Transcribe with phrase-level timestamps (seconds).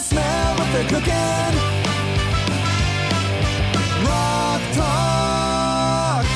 [0.00, 1.60] smell what they're cooking.
[4.06, 6.26] Rock Talk.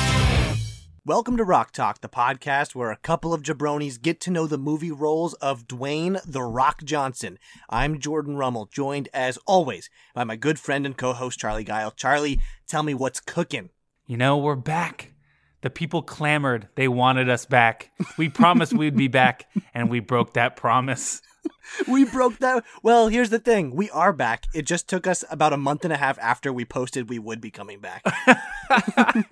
[1.05, 4.57] Welcome to Rock Talk, the podcast where a couple of jabronis get to know the
[4.57, 7.39] movie roles of Dwayne The Rock Johnson.
[7.69, 11.91] I'm Jordan Rummel, joined as always by my good friend and co host Charlie Guile.
[11.91, 13.69] Charlie, tell me what's cooking.
[14.05, 15.14] You know, we're back.
[15.65, 16.67] The people clamored.
[16.75, 17.89] They wanted us back.
[18.19, 21.23] We promised we'd be back, and we broke that promise.
[21.87, 22.63] We broke that.
[22.81, 24.45] Well, here's the thing we are back.
[24.53, 27.39] It just took us about a month and a half after we posted we would
[27.39, 28.03] be coming back.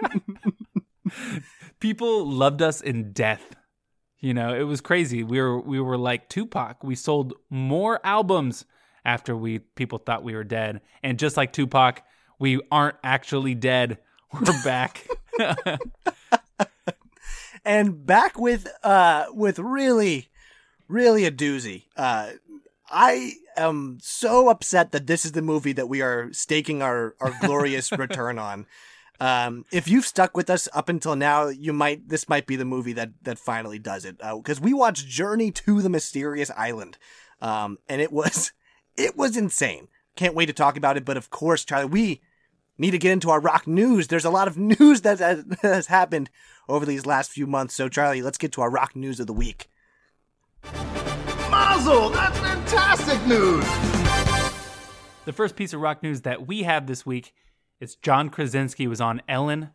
[1.80, 3.56] People loved us in death.
[4.20, 5.24] You know, it was crazy.
[5.24, 6.84] We were we were like Tupac.
[6.84, 8.66] We sold more albums
[9.06, 10.82] after we people thought we were dead.
[11.02, 12.04] And just like Tupac,
[12.40, 14.00] we aren't actually dead.
[14.32, 15.08] We're back.
[17.66, 20.30] and back with uh with really
[20.88, 21.84] really a doozy.
[21.96, 22.32] Uh
[22.90, 27.34] i am so upset that this is the movie that we are staking our our
[27.42, 28.66] glorious return on.
[29.20, 32.66] Um if you've stuck with us up until now you might this might be the
[32.66, 34.18] movie that that finally does it.
[34.18, 36.98] Because we watched journey to the mysterious island.
[37.42, 38.52] Um and it was
[38.98, 39.88] it was insane.
[40.16, 42.22] Can't wait to talk about it but of course charlie we
[42.84, 44.08] need to get into our rock news.
[44.08, 46.30] There's a lot of news that has, has happened
[46.70, 47.74] over these last few months.
[47.74, 49.70] So, Charlie, let's get to our rock news of the week.
[51.50, 52.10] Mazel!
[52.10, 53.64] That's fantastic news!
[55.26, 57.34] The first piece of rock news that we have this week
[57.80, 59.70] is John Krasinski was on Ellen,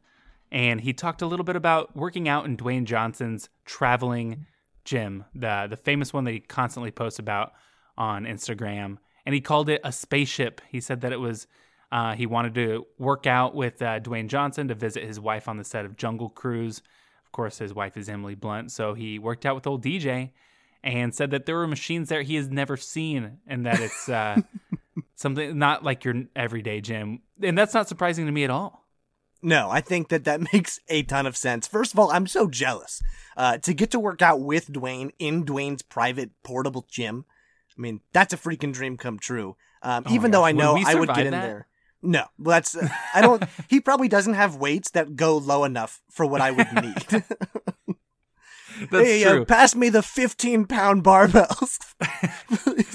[0.53, 4.47] and he talked a little bit about working out in Dwayne Johnson's traveling
[4.84, 7.53] gym, the the famous one that he constantly posts about
[7.97, 10.61] on Instagram, and he called it a spaceship.
[10.69, 11.47] He said that it was
[11.91, 15.56] uh, he wanted to work out with uh, Dwayne Johnson to visit his wife on
[15.56, 16.83] the set of Jungle Cruise.
[17.25, 18.70] Of course, his wife is Emily Blunt.
[18.70, 20.31] So he worked out with old DJ
[20.84, 24.41] and said that there were machines there he has never seen and that it's uh,
[25.14, 27.22] something not like your everyday gym.
[27.42, 28.84] And that's not surprising to me at all.
[29.41, 31.66] No, I think that that makes a ton of sense.
[31.66, 33.03] First of all, I'm so jealous
[33.37, 37.25] uh, to get to work out with Dwayne in Dwayne's private portable gym.
[37.76, 39.56] I mean, that's a freaking dream come true.
[39.82, 40.44] Um, Oh even though.
[40.44, 41.43] I know I would get in that?
[41.43, 41.69] there.
[42.03, 43.42] No, that's uh, I don't.
[43.69, 47.25] he probably doesn't have weights that go low enough for what I would need.
[48.91, 49.44] That's hey, uh, true.
[49.44, 51.78] pass me the 15 pound barbells.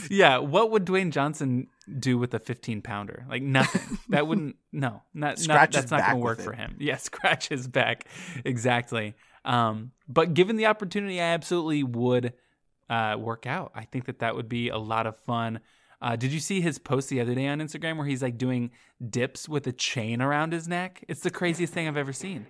[0.09, 0.37] yeah.
[0.37, 1.67] What would Dwayne Johnson
[1.99, 3.25] do with a 15 pounder?
[3.29, 3.97] Like nothing.
[4.09, 6.75] that wouldn't, no, not, not that's not going to work for him.
[6.79, 6.97] Yeah.
[6.97, 8.07] Scratch his back.
[8.45, 9.15] Exactly.
[9.45, 12.33] Um, but given the opportunity, I absolutely would
[12.89, 13.71] uh, work out.
[13.75, 15.59] I think that that would be a lot of fun.
[16.03, 18.71] Uh, did you see his post the other day on Instagram where he's like doing
[19.09, 21.03] dips with a chain around his neck?
[21.07, 22.45] It's the craziest thing I've ever seen.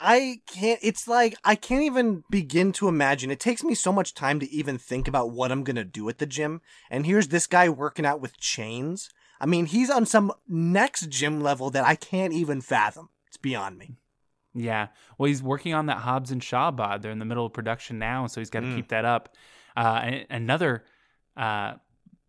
[0.00, 3.30] I can't, it's like, I can't even begin to imagine.
[3.30, 6.08] It takes me so much time to even think about what I'm going to do
[6.08, 6.60] at the gym.
[6.90, 9.10] And here's this guy working out with chains.
[9.40, 13.10] I mean, he's on some next gym level that I can't even fathom.
[13.28, 13.96] It's beyond me.
[14.54, 14.88] Yeah.
[15.18, 17.02] Well, he's working on that Hobbs and Shaw bod.
[17.02, 18.74] They're in the middle of production now, so he's got to Mm.
[18.76, 19.36] keep that up.
[19.76, 20.84] Uh, another
[21.36, 21.74] uh,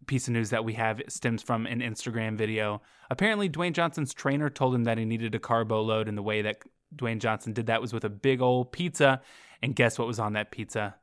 [0.09, 2.81] piece of news that we have stems from an Instagram video.
[3.11, 6.41] Apparently, Dwayne Johnson's trainer told him that he needed a carbo load, and the way
[6.41, 6.63] that
[6.95, 9.21] Dwayne Johnson did that was with a big old pizza.
[9.61, 10.95] And guess what was on that pizza?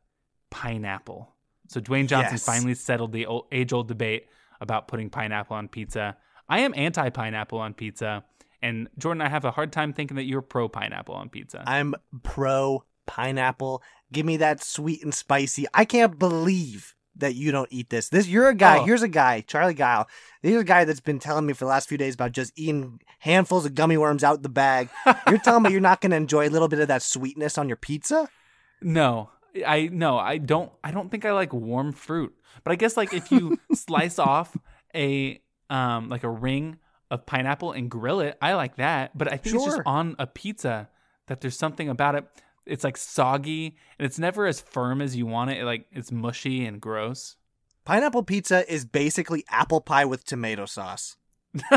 [0.51, 1.33] Pineapple.
[1.69, 2.45] So Dwayne Johnson Yes.
[2.45, 4.27] finally settled the age old debate
[4.61, 6.17] about putting pineapple on pizza.
[6.49, 8.25] I am anti pineapple on pizza.
[8.61, 11.63] And Jordan, I have a hard time thinking that you're pro pineapple on pizza.
[11.65, 11.95] I'm
[12.25, 13.85] pro pineapple.
[14.13, 15.67] Give me that sweet and spicy.
[15.73, 18.09] I can't believe that you don't eat this.
[18.09, 18.79] This you're a guy.
[18.79, 18.85] Oh.
[18.85, 20.09] Here's a guy, Charlie Guile.
[20.43, 23.01] Here's a guy that's been telling me for the last few days about just eating
[23.21, 24.89] handfuls of gummy worms out the bag.
[25.29, 27.69] You're telling me you're not going to enjoy a little bit of that sweetness on
[27.69, 28.29] your pizza?
[28.81, 29.31] No,
[29.67, 30.71] I no, I don't.
[30.85, 32.35] I don't think I like warm fruit.
[32.65, 34.57] But I guess like if you slice off
[34.95, 35.41] a
[35.71, 36.79] um like a ring
[37.11, 39.17] of pineapple and grill it, I like that.
[39.17, 40.89] But I think it's just on a pizza
[41.27, 42.25] that there's something about it.
[42.67, 45.65] It's like soggy and it's never as firm as you want it.
[45.65, 47.37] Like it's mushy and gross.
[47.85, 51.17] Pineapple pizza is basically apple pie with tomato sauce.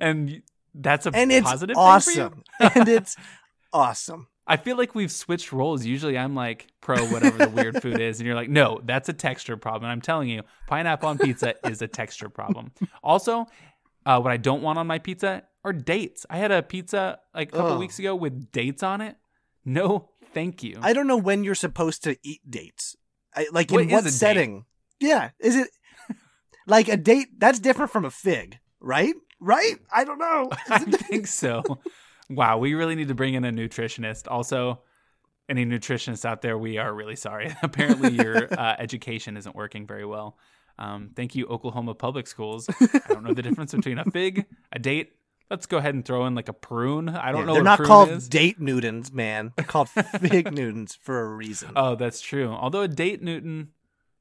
[0.00, 0.42] and
[0.74, 2.44] that's a And it's positive thing awesome.
[2.58, 2.70] for you.
[2.74, 3.16] and it's
[3.72, 4.28] awesome.
[4.46, 5.84] I feel like we've switched roles.
[5.84, 9.12] Usually I'm like pro whatever the weird food is, and you're like, no, that's a
[9.12, 9.84] texture problem.
[9.84, 12.72] And I'm telling you, pineapple on pizza is a texture problem.
[13.02, 13.46] Also,
[14.06, 16.26] uh, what I don't want on my pizza are dates.
[16.28, 17.78] I had a pizza like a couple Ugh.
[17.78, 19.16] weeks ago with dates on it.
[19.64, 20.78] No, thank you.
[20.82, 22.96] I don't know when you're supposed to eat dates.
[23.34, 24.12] I, like What in what a date?
[24.12, 24.64] setting?
[25.00, 25.68] Yeah, is it
[26.66, 27.28] like a date?
[27.38, 29.14] That's different from a fig, right?
[29.40, 29.76] Right?
[29.94, 30.50] I don't know.
[30.68, 31.62] I think so.
[32.28, 34.26] Wow, we really need to bring in a nutritionist.
[34.30, 34.80] Also,
[35.48, 37.54] any nutritionists out there, we are really sorry.
[37.62, 40.36] Apparently, your uh, education isn't working very well.
[40.78, 42.68] Um, thank you, Oklahoma Public Schools.
[42.80, 45.12] I don't know the difference between a fig, a date.
[45.50, 47.08] Let's go ahead and throw in like a prune.
[47.08, 47.54] I don't Yeah, know.
[47.54, 48.28] they're not called is.
[48.28, 49.52] date Newtons, man.
[49.56, 49.88] They're called
[50.20, 51.72] fig Newtons for a reason.
[51.74, 52.48] Oh, that's true.
[52.48, 53.70] Although a date Newton,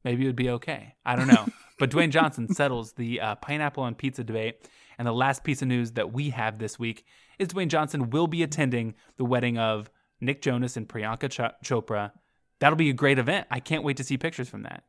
[0.04, 0.96] maybe it would be okay.
[1.06, 1.46] I don't know.
[1.80, 4.68] but Dwayne Johnson settles the uh, pineapple on pizza debate.
[4.98, 7.06] And the last piece of news that we have this week
[7.38, 9.90] is Dwayne Johnson will be attending the wedding of
[10.20, 12.12] Nick Jonas and Priyanka Ch- Chopra.
[12.60, 13.48] That'll be a great event.
[13.50, 14.84] I can't wait to see pictures from that.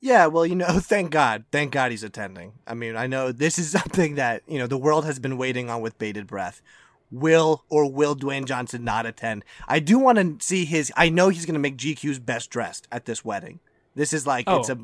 [0.00, 1.44] Yeah, well, you know, thank God.
[1.50, 2.52] Thank God he's attending.
[2.66, 5.70] I mean, I know this is something that, you know, the world has been waiting
[5.70, 6.62] on with bated breath.
[7.10, 9.42] Will or will Dwayne Johnson not attend?
[9.66, 10.92] I do want to see his.
[10.94, 13.60] I know he's going to make GQ's best dressed at this wedding.
[13.94, 14.74] This is like, it's Oh.
[14.74, 14.78] a.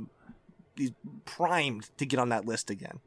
[0.76, 0.92] He's
[1.26, 2.98] primed to get on that list again.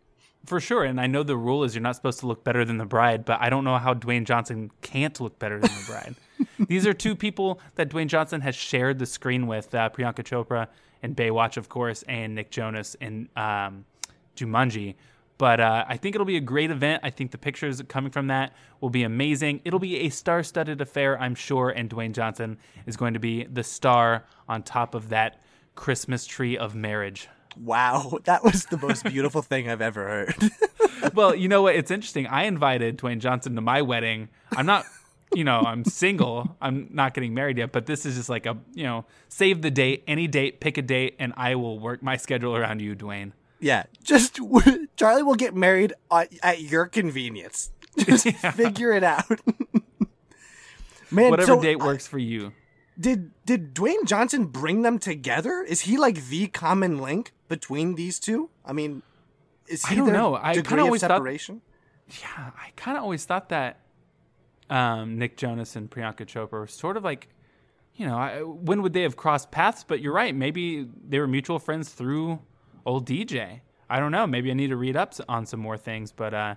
[0.46, 0.84] For sure.
[0.86, 3.26] And I know the rule is you're not supposed to look better than the bride,
[3.26, 6.16] but I don't know how Dwayne Johnson can't look better than the bride.
[6.70, 10.68] These are two people that Dwayne Johnson has shared the screen with uh, Priyanka Chopra
[11.04, 13.86] in Baywatch, of course, and Nick Jonas and um,
[14.36, 14.96] Jumanji.
[15.38, 17.02] But uh, I think it'll be a great event.
[17.04, 19.62] I think the pictures coming from that will be amazing.
[19.66, 22.58] It'll be a star studded affair, I'm sure, and Dwayne Johnson
[22.88, 25.42] is going to be the star on top of that
[25.76, 27.28] Christmas tree of marriage.
[27.56, 30.52] Wow, that was the most beautiful thing I've ever heard.
[31.14, 31.76] well, you know what?
[31.76, 32.26] It's interesting.
[32.28, 34.30] I invited Dwayne Johnson to my wedding.
[34.56, 34.86] I'm not,
[35.36, 36.56] you know, I'm single.
[36.62, 39.72] I'm not getting married yet, but this is just like a, you know, save the
[39.72, 43.32] date, any date, pick a date, and I will work my schedule around you, Dwayne.
[43.60, 44.40] yeah, just
[44.96, 47.72] Charlie will get married at, at your convenience.
[47.98, 49.26] Just figure it out.
[51.12, 52.54] Man, Whatever so, date works for you.
[53.00, 55.64] Did did Dwayne Johnson bring them together?
[55.68, 58.50] Is he like the common link between these two?
[58.64, 59.02] I mean,
[59.68, 60.36] is I don't know.
[60.36, 61.62] I degree of always thought- separation?
[62.22, 63.80] Yeah, I kind of always thought that
[64.70, 67.30] um, Nick Jonas and Priyanka Chopra were sort of like,
[67.96, 69.84] you know, I, when would they have crossed paths?
[69.88, 70.36] But you're right.
[70.36, 72.40] Maybe they were mutual friends through
[72.86, 73.62] old DJ.
[73.90, 74.28] I don't know.
[74.28, 76.12] Maybe I need to read up on some more things.
[76.12, 76.56] But uh,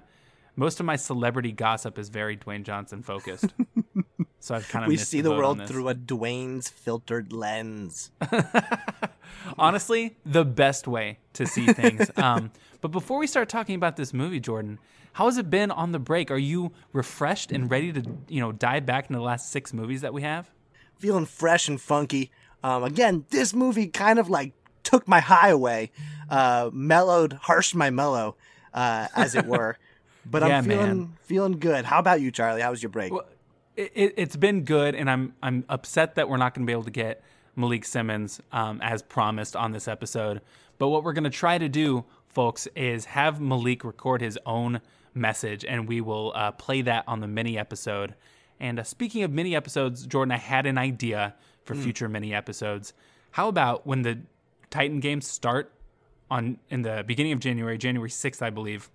[0.56, 3.46] most of my celebrity gossip is very Dwayne Johnson focused.
[4.40, 8.10] so I've kind of We see the, the world through a Dwayne's filtered lens.
[9.58, 12.10] honestly the best way to see things.
[12.16, 12.50] um,
[12.80, 14.78] but before we start talking about this movie, Jordan,
[15.14, 16.30] how has it been on the break?
[16.30, 20.00] Are you refreshed and ready to you know dive back into the last six movies
[20.02, 20.50] that we have?
[20.98, 22.30] feeling fresh and funky.
[22.62, 25.90] Um, again, this movie kind of like took my high away,
[26.28, 28.36] uh, mellowed, harshed my mellow,
[28.74, 29.78] uh, as it were.
[30.26, 31.16] But Yeah, I'm feeling man.
[31.22, 31.86] feeling good.
[31.86, 32.60] How about you, Charlie?
[32.60, 33.12] How was your break?
[33.12, 33.24] Well,
[33.76, 36.72] it, it, it's been good, and I'm I'm upset that we're not going to be
[36.72, 37.24] able to get
[37.56, 40.40] Malik Simmons um, as promised on this episode.
[40.78, 44.80] But what we're going to try to do, folks, is have Malik record his own
[45.14, 48.14] message, and we will uh, play that on the mini episode.
[48.58, 52.92] And uh, speaking of mini episodes, Jordan, I had an idea for future mini episodes.
[53.32, 54.18] How about when the
[54.70, 55.72] Titan games start
[56.30, 58.90] on in the beginning of January, January sixth, I believe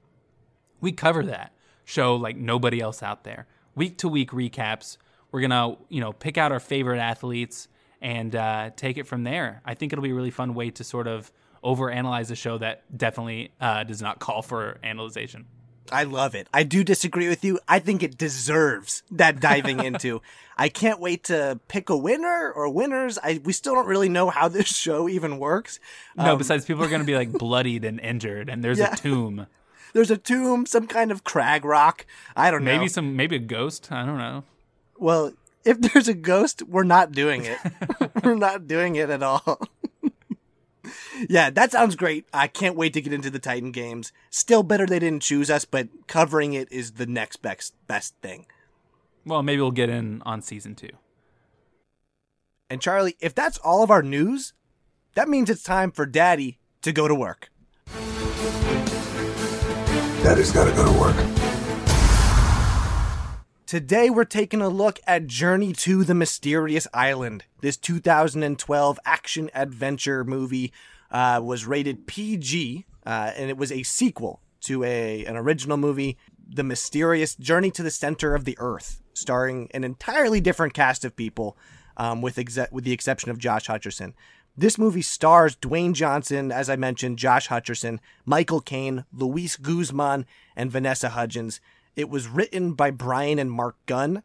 [0.82, 1.52] we cover that
[1.84, 4.98] show like nobody else out there week to week recaps
[5.32, 7.68] we're gonna you know pick out our favorite athletes
[8.14, 10.84] and uh, take it from there i think it'll be a really fun way to
[10.84, 11.32] sort of
[11.64, 15.46] overanalyze a show that definitely uh, does not call for analyzation
[15.92, 16.48] I love it.
[16.52, 17.60] I do disagree with you.
[17.68, 20.20] I think it deserves that diving into.
[20.58, 23.20] I can't wait to pick a winner or winners.
[23.22, 25.80] I we still don't really know how this show even works.
[26.18, 28.94] no besides people are gonna be like bloodied and injured and there's Yeah.
[28.94, 29.46] a tomb
[29.94, 32.08] There's a tomb, some kind of crag rock.
[32.36, 32.72] I don't know.
[32.76, 34.44] maybe some maybe a ghost i don't know
[34.98, 35.34] Well,
[35.66, 37.58] if there's a ghost, we're not doing it.
[38.24, 39.60] we're not doing it at all.
[41.30, 42.26] yeah, that sounds great.
[42.34, 44.12] I can't wait to get into the Titan games.
[44.30, 48.46] Still better they didn't choose us, but covering it is the next best best thing.
[49.26, 50.92] well maybe we'll get in on season two
[52.70, 54.54] And Charlie, if that's all of our news,
[55.16, 57.50] that means it's time for Daddy to go to work.
[60.24, 61.45] Daddy's gotta go to work.
[63.66, 67.46] Today we're taking a look at Journey to the Mysterious Island.
[67.62, 70.72] This 2012 action adventure movie
[71.10, 76.16] uh, was rated PG, uh, and it was a sequel to a an original movie,
[76.48, 81.16] The Mysterious Journey to the Center of the Earth, starring an entirely different cast of
[81.16, 81.58] people,
[81.98, 84.14] um, with exe- with the exception of Josh Hutcherson.
[84.56, 90.72] This movie stars Dwayne Johnson, as I mentioned, Josh Hutcherson, Michael Caine, Luis Guzman, and
[90.72, 91.60] Vanessa Hudgens.
[91.96, 94.24] It was written by Brian and Mark Gunn,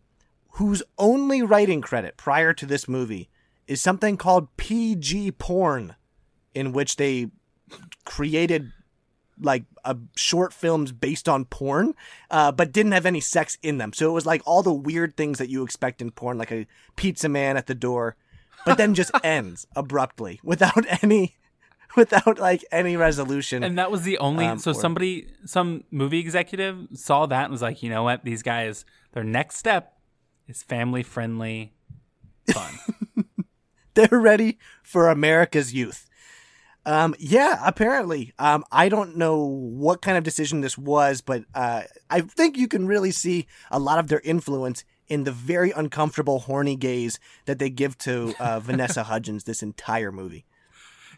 [0.52, 3.28] whose only writing credit prior to this movie
[3.66, 5.94] is something called PG porn,
[6.54, 7.28] in which they
[8.04, 8.72] created
[9.40, 11.94] like a short films based on porn,
[12.30, 13.92] uh, but didn't have any sex in them.
[13.92, 16.66] So it was like all the weird things that you expect in porn, like a
[16.96, 18.16] pizza man at the door,
[18.66, 21.36] but then just ends abruptly without any
[21.96, 23.62] without like any resolution.
[23.62, 24.46] And that was the only.
[24.46, 28.24] Um, so or- somebody, some movie executive saw that and was like, you know what?
[28.24, 29.96] These guys, their next step
[30.48, 31.72] is family friendly
[32.52, 32.74] fun.
[33.94, 36.06] They're ready for America's youth.
[36.86, 38.32] Um, yeah, apparently.
[38.38, 42.68] Um, I don't know what kind of decision this was, but uh, I think you
[42.68, 47.58] can really see a lot of their influence in the very uncomfortable, horny gaze that
[47.58, 50.46] they give to uh, Vanessa Hudgens this entire movie.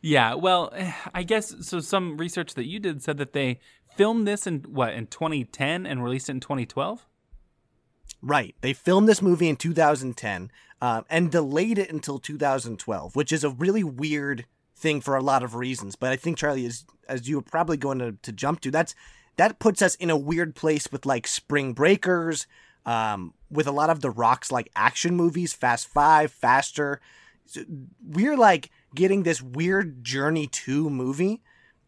[0.03, 0.35] Yeah.
[0.35, 0.73] Well,
[1.15, 1.81] I guess so.
[1.81, 3.61] Some research that you did said that they
[3.97, 7.07] filmed this in what in 2010 and released it in 2012.
[8.21, 8.55] Right.
[8.61, 13.51] They filmed this movie in 2010 um, and delayed it until 2012, which is a
[13.51, 15.97] really weird thing for a lot of reasons.
[15.97, 18.95] But I think Charlie, is, as you were probably going to, to jump to, that's
[19.37, 22.47] that puts us in a weird place with like Spring Breakers,
[22.85, 27.01] um, with a lot of the Rock's like action movies, Fast Five, Faster.
[27.47, 27.63] So
[28.05, 31.43] we're like getting this weird Journey 2 movie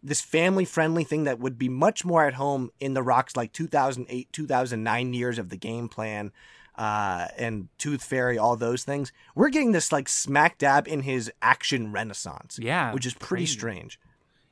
[0.06, 3.52] this family friendly thing that would be much more at home in the rocks like
[3.52, 6.30] 2008 2009 years of the game plan
[6.76, 11.32] uh, and tooth fairy all those things we're getting this like smack dab in his
[11.40, 13.58] action renaissance Yeah, which is pretty crazy.
[13.58, 14.00] strange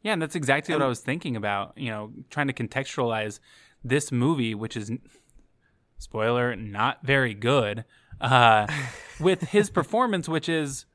[0.02, 1.76] Yeah, and that's exactly what I was thinking about.
[1.76, 3.38] You know, trying to contextualize
[3.84, 4.90] this movie, which is
[5.98, 7.84] spoiler not very good,
[8.20, 8.66] uh,
[9.20, 10.86] with his performance, which is,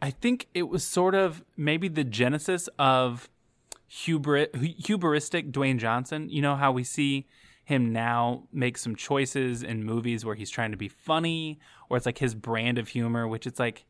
[0.00, 3.28] I think it was sort of maybe the genesis of
[3.90, 4.50] hubri-
[4.82, 6.28] hubristic Dwayne Johnson.
[6.28, 7.26] You know how we see
[7.64, 11.58] him now make some choices in movies where he's trying to be funny,
[11.88, 13.86] or it's like his brand of humor, which it's like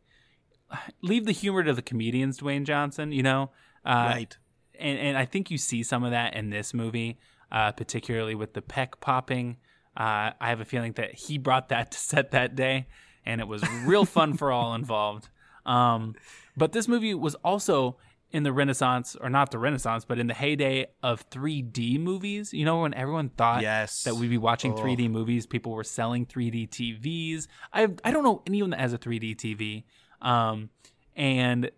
[1.03, 3.11] leave the humor to the comedians, Dwayne Johnson.
[3.13, 3.51] You know,
[3.85, 4.37] uh, right
[4.79, 7.19] and and I think you see some of that in this movie,
[7.51, 9.57] uh, particularly with the peck popping.
[9.97, 12.87] Uh, I have a feeling that he brought that to set that day,
[13.25, 15.29] and it was real fun for all involved.
[15.67, 16.15] Um,
[16.57, 17.97] but this movie was also
[18.31, 22.53] in the Renaissance, or not the Renaissance, but in the heyday of 3D movies.
[22.53, 24.03] You know, when everyone thought Yes.
[24.05, 24.77] that we'd be watching Oh.
[24.77, 27.47] 3D movies, people were selling 3D TVs.
[27.73, 29.85] I I don't know anyone that has a 3D TV.
[30.21, 30.71] Um,
[31.15, 31.71] and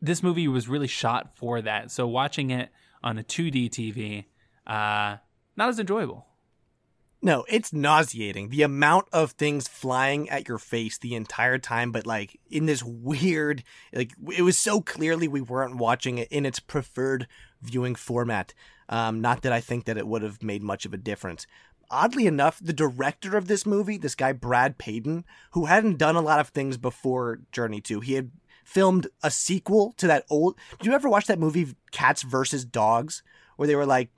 [0.00, 1.90] this movie was really shot for that.
[1.90, 2.70] So watching it
[3.02, 4.26] on a 2D TV,
[4.66, 5.16] uh,
[5.56, 6.26] not as enjoyable.
[7.24, 12.06] No it's nauseating the amount of things flying at your face the entire time but
[12.06, 13.64] like in this weird
[13.94, 17.26] like it was so clearly we weren't watching it in its preferred
[17.62, 18.52] viewing format
[18.90, 21.46] um, not that i think that it would have made much of a difference.
[21.90, 26.20] Oddly enough the director of this movie this guy brad peyton who hadn't done a
[26.20, 28.32] lot of things before journey 2 he had
[28.64, 33.22] filmed a sequel to that old did you ever watch that movie cats versus dogs
[33.56, 34.10] where they were like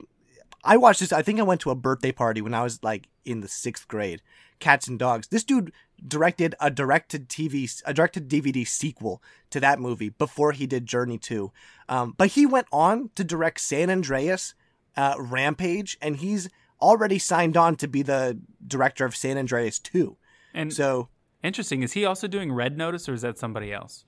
[0.67, 1.13] I watched this.
[1.13, 3.87] I think I went to a birthday party when I was like in the sixth
[3.87, 4.21] grade.
[4.59, 5.27] Cats and Dogs.
[5.27, 5.71] This dude
[6.07, 9.21] directed a directed TV, a directed DVD sequel
[9.51, 11.51] to that movie before he did Journey Two.
[11.87, 14.55] Um, but he went on to direct San Andreas,
[14.95, 16.49] uh, Rampage, and he's
[16.81, 20.17] already signed on to be the director of San Andreas Two.
[20.55, 21.09] And So,
[21.43, 24.05] interesting, is he also doing Red Notice or is that somebody else?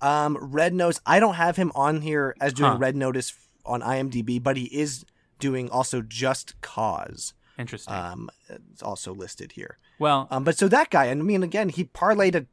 [0.00, 1.00] um, Red Notice.
[1.06, 2.78] I don't have him on here as doing Huh.
[2.78, 3.32] Red Notice
[3.66, 5.04] on IMDb, but he is
[5.38, 7.34] doing also Just Cause.
[7.58, 7.94] Interesting.
[7.94, 9.78] Um, it's also listed here.
[9.98, 12.46] well, Um, but so that guy, and I mean, again, he parlayed a,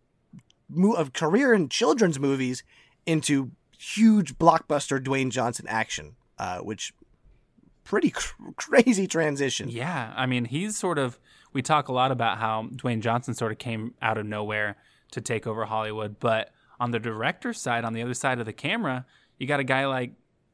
[0.70, 2.64] mo- a career in children's movies
[3.06, 6.94] into huge blockbuster Dwayne Johnson action, uh, which
[7.84, 9.68] pretty cr- crazy transition.
[9.70, 11.20] yeah, I mean, he's sort of.
[11.52, 14.78] We talk a lot about how Dwayne Johnson sort of came out of nowhere
[15.12, 18.54] to take over Hollywood, but on the director's side, on the other side of the
[18.54, 19.06] camera,
[19.38, 20.14] you got a guy like,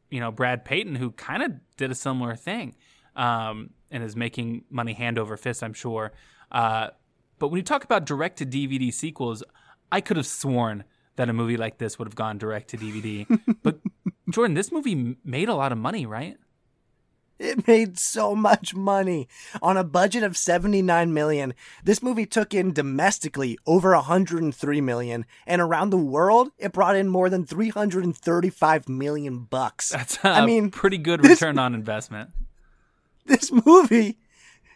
[0.10, 2.76] you know, Brad Peyton who kind of did a similar thing,
[3.16, 6.12] um, and is making money hand over fist, I'm sure.
[6.52, 6.90] Uh,
[7.38, 9.44] but when you talk about direct to DVD sequels,
[9.92, 10.84] I could have sworn
[11.16, 13.26] that a movie like this would have gone direct to DVD.
[13.64, 13.80] but
[14.30, 16.38] Jordan, this movie made a lot of money, right?
[17.40, 19.30] It made so much money
[19.62, 21.54] on a budget of 79 million.
[21.84, 27.08] This movie took in domestically over 103 million, and around the world, it brought in
[27.08, 29.90] more than 335 million bucks.
[29.90, 32.32] That's a I mean, pretty good this- return on investment.
[33.26, 34.18] this movie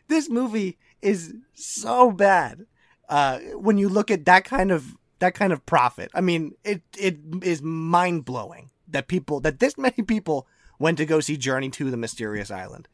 [0.08, 2.66] this movie is so bad
[3.10, 6.84] uh when you look at that kind of that kind of profit i mean it
[6.98, 10.48] it is mind-blowing that people that this many people
[10.80, 12.88] went to go see journey to the mysterious island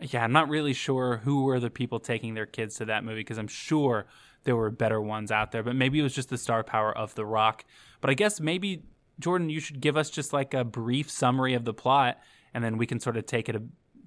[0.00, 3.20] Yeah, I'm not really sure who were the people taking their kids to that movie
[3.20, 4.06] because I'm sure
[4.44, 7.14] there were better ones out there, but maybe it was just the star power of
[7.14, 7.64] The Rock.
[8.00, 8.82] But I guess maybe
[9.18, 12.18] Jordan, you should give us just like a brief summary of the plot,
[12.52, 13.56] and then we can sort of take it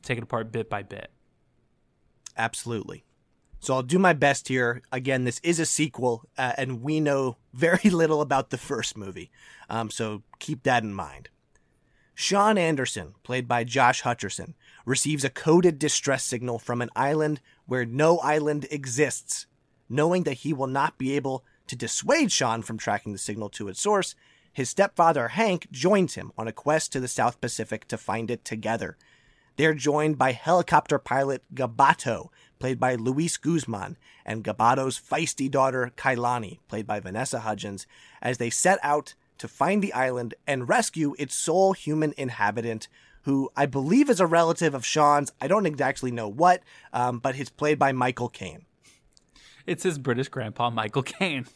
[0.04, 1.12] take it apart bit by bit.
[2.38, 3.04] absolutely
[3.60, 4.84] So I'll do my best here.
[4.92, 9.32] Again, this is a sequel, uh, and we know very little about the first movie.
[9.70, 11.30] Um, so keep that in mind.
[12.20, 14.56] Sean Anderson, played by Josh Hutcherson,
[14.88, 19.46] receives a coded distress signal from an island where no island exists.
[19.88, 23.68] Knowing that he will not be able to dissuade Sean from tracking the signal to
[23.68, 24.16] its source,
[24.52, 28.44] his stepfather Hank joins him on a quest to the South Pacific to find it
[28.44, 28.98] together.
[29.56, 33.96] They're joined by helicopter pilot Gabato, played by Luis Guzman,
[34.26, 37.86] and Gabato's feisty daughter Kailani, played by Vanessa Hudgens,
[38.24, 42.88] as they set out to find the island and rescue its sole human inhabitant,
[43.24, 45.32] who I believe is a relative of Sean's.
[45.42, 46.64] I don't exactly know what,
[46.94, 48.66] um, but he's played by Michael Caine.
[49.66, 51.46] It's his British grandpa, Michael Caine.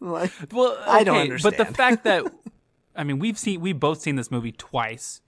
[0.00, 2.24] Like, Well, I don't okay, But the fact that,
[2.96, 5.20] I mean, we've seen, we've both seen this movie twice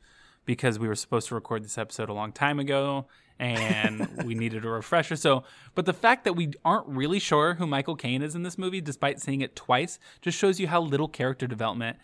[0.44, 3.06] because we were supposed to record this episode a long time ago
[3.40, 5.16] and we needed a refresher.
[5.16, 5.44] So,
[5.74, 8.82] but the fact that we aren't really sure who Michael Caine is in this movie,
[8.82, 11.96] despite seeing it twice, just shows you how little character development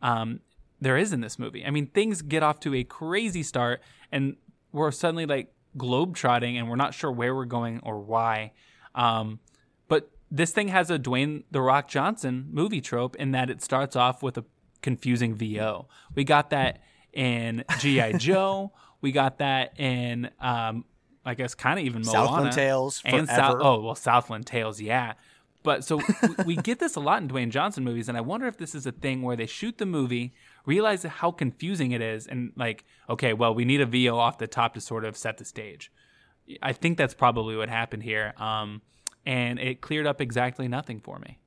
[0.00, 0.40] um,
[0.80, 1.66] there is in this movie.
[1.66, 3.82] I mean, things get off to a crazy start
[4.12, 4.36] and
[4.70, 8.52] we're suddenly like globetrotting and we're not sure where we're going or why.
[8.94, 9.40] Um,
[9.88, 13.96] but this thing has a Dwayne the Rock Johnson movie trope in that it starts
[13.96, 14.44] off with a
[14.80, 15.88] confusing VO.
[16.14, 16.78] We got that
[17.12, 18.12] in G.I.
[18.18, 18.72] Joe.
[19.04, 20.86] We got that in, um,
[21.26, 22.26] I guess, kind of even Moana.
[22.26, 25.12] Southland Tales, And South, oh, well, Southland Tales, yeah.
[25.62, 26.00] But so
[26.46, 28.86] we, get this a lot in Dwayne Johnson movies, and I wonder if this is
[28.86, 30.32] a thing where they shoot the movie,
[30.64, 34.46] realize how confusing it is, and like, okay, well, we need a VO off the
[34.46, 35.92] top to sort of set the stage.
[36.62, 38.32] I think that's probably what happened here.
[38.38, 38.80] Um,
[39.26, 41.38] and it cleared up exactly nothing for me.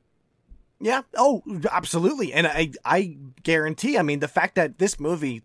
[0.80, 1.02] Yeah.
[1.16, 1.42] Oh,
[1.72, 2.34] absolutely.
[2.34, 3.98] And I, I guarantee.
[3.98, 5.42] I mean, the fact that this movie,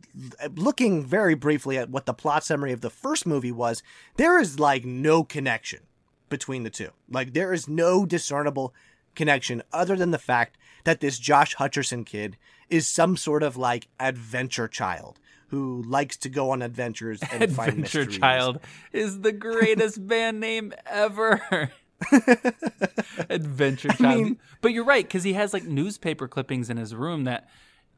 [0.54, 3.82] looking very briefly at what the plot summary of the first movie was,
[4.16, 5.80] there is like no connection
[6.28, 6.90] between the two.
[7.08, 8.74] Like there is no discernible
[9.14, 12.36] connection other than the fact that this Josh Hutcherson kid
[12.68, 17.72] is some sort of like adventure child who likes to go on adventures and find
[17.72, 18.18] Adventure mysteries.
[18.18, 18.60] Child
[18.92, 21.71] is the greatest band name ever.
[23.30, 24.23] Adventure Child.
[24.23, 27.49] mean- but you're right because he has like newspaper clippings in his room that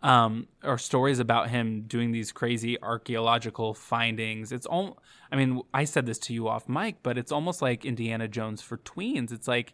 [0.02, 4.52] um, are stories about him doing these crazy archaeological findings.
[4.52, 4.98] It's all.
[5.32, 8.60] I mean, I said this to you off mic, but it's almost like Indiana Jones
[8.60, 9.32] for tweens.
[9.32, 9.72] It's like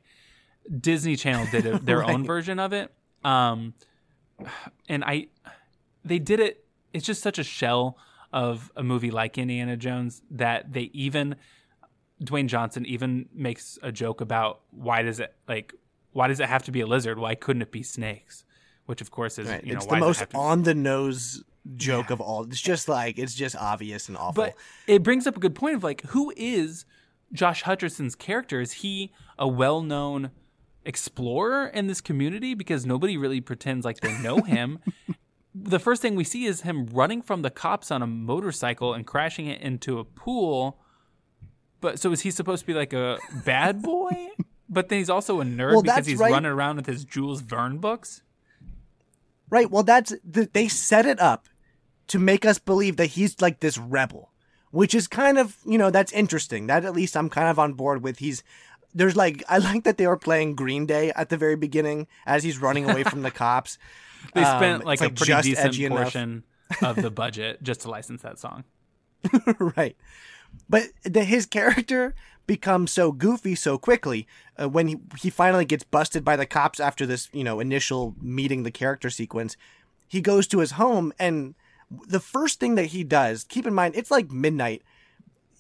[0.81, 2.93] Disney Channel did a, their own version of it.
[3.25, 3.75] Um,
[4.89, 5.27] and I,
[6.05, 6.65] they did it.
[6.95, 7.99] It's just such a shell
[8.33, 11.35] of a movie like Indiana Jones that they even
[12.23, 15.75] Dwayne Johnson even makes a joke about why does it like
[16.13, 17.19] why does it have to be a lizard?
[17.19, 18.45] Why couldn't it be snakes?
[18.87, 19.65] Which of course is Right.
[19.65, 21.43] you know it's the it most on the nose
[21.77, 22.45] joke of all.
[22.45, 24.45] It's just like it's just obvious and awful.
[24.45, 24.55] But
[24.87, 26.85] it brings up a good point of like, who is
[27.33, 28.61] Josh Hutcherson's character?
[28.61, 30.31] Is he a well known
[30.85, 32.55] explorer in this community?
[32.55, 34.81] Because nobody really pretends like they know him.
[35.55, 39.07] the first thing we see is him running from the cops on a motorcycle and
[39.07, 40.81] crashing it into a pool.
[41.81, 44.29] But so is he supposed to be like a bad boy?
[44.69, 46.31] But then he's also a nerd Well, because he's right.
[46.31, 48.23] running around with his Jules Verne books.
[49.49, 49.71] Right.
[49.71, 51.49] Well, that's the, they set it up
[52.09, 54.31] to make us believe that he's like this rebel,
[54.71, 56.67] which is kind of you know that's interesting.
[56.69, 58.19] That at least I'm kind of on board with.
[58.19, 58.45] He's
[58.95, 62.45] there's like I like that they were playing Green Day at the very beginning as
[62.45, 63.77] he's running away from the cops.
[64.35, 66.45] They Um, spent like it's, a pretty decent portion
[66.83, 68.65] of the budget just to license that song.
[69.77, 69.97] right.
[70.69, 72.15] But the, his character
[72.47, 74.27] becomes so goofy so quickly
[74.61, 78.15] uh, when he, he finally gets busted by the cops after this, you know, initial
[78.21, 79.57] meeting the character sequence.
[80.09, 81.55] He goes to his home and
[82.09, 84.83] the first thing that he does, keep in mind, it's like midnight.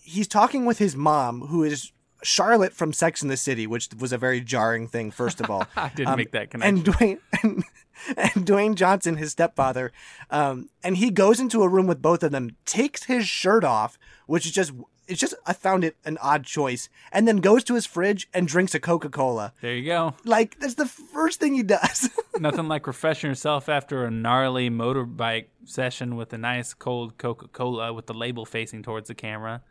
[0.00, 4.12] He's talking with his mom, who is Charlotte from Sex in the City, which was
[4.12, 5.66] a very jarring thing, first of all.
[5.76, 6.76] I didn't Um, make that connection.
[6.76, 7.64] and Dwayne and,
[8.16, 9.92] and Dwayne Johnson, his stepfather,
[10.30, 13.98] um, and he goes into a room with both of them, takes his shirt off,
[14.26, 14.72] which is just
[15.08, 18.46] it's just I found it an odd choice, and then goes to his fridge and
[18.46, 19.52] drinks a Coca Cola.
[19.60, 20.14] there you go.
[20.24, 22.10] Like that's the first thing he does.
[22.38, 27.92] Nothing like refreshing yourself after a gnarly motorbike session with a nice cold Coca Cola
[27.92, 29.62] with the label facing towards the camera.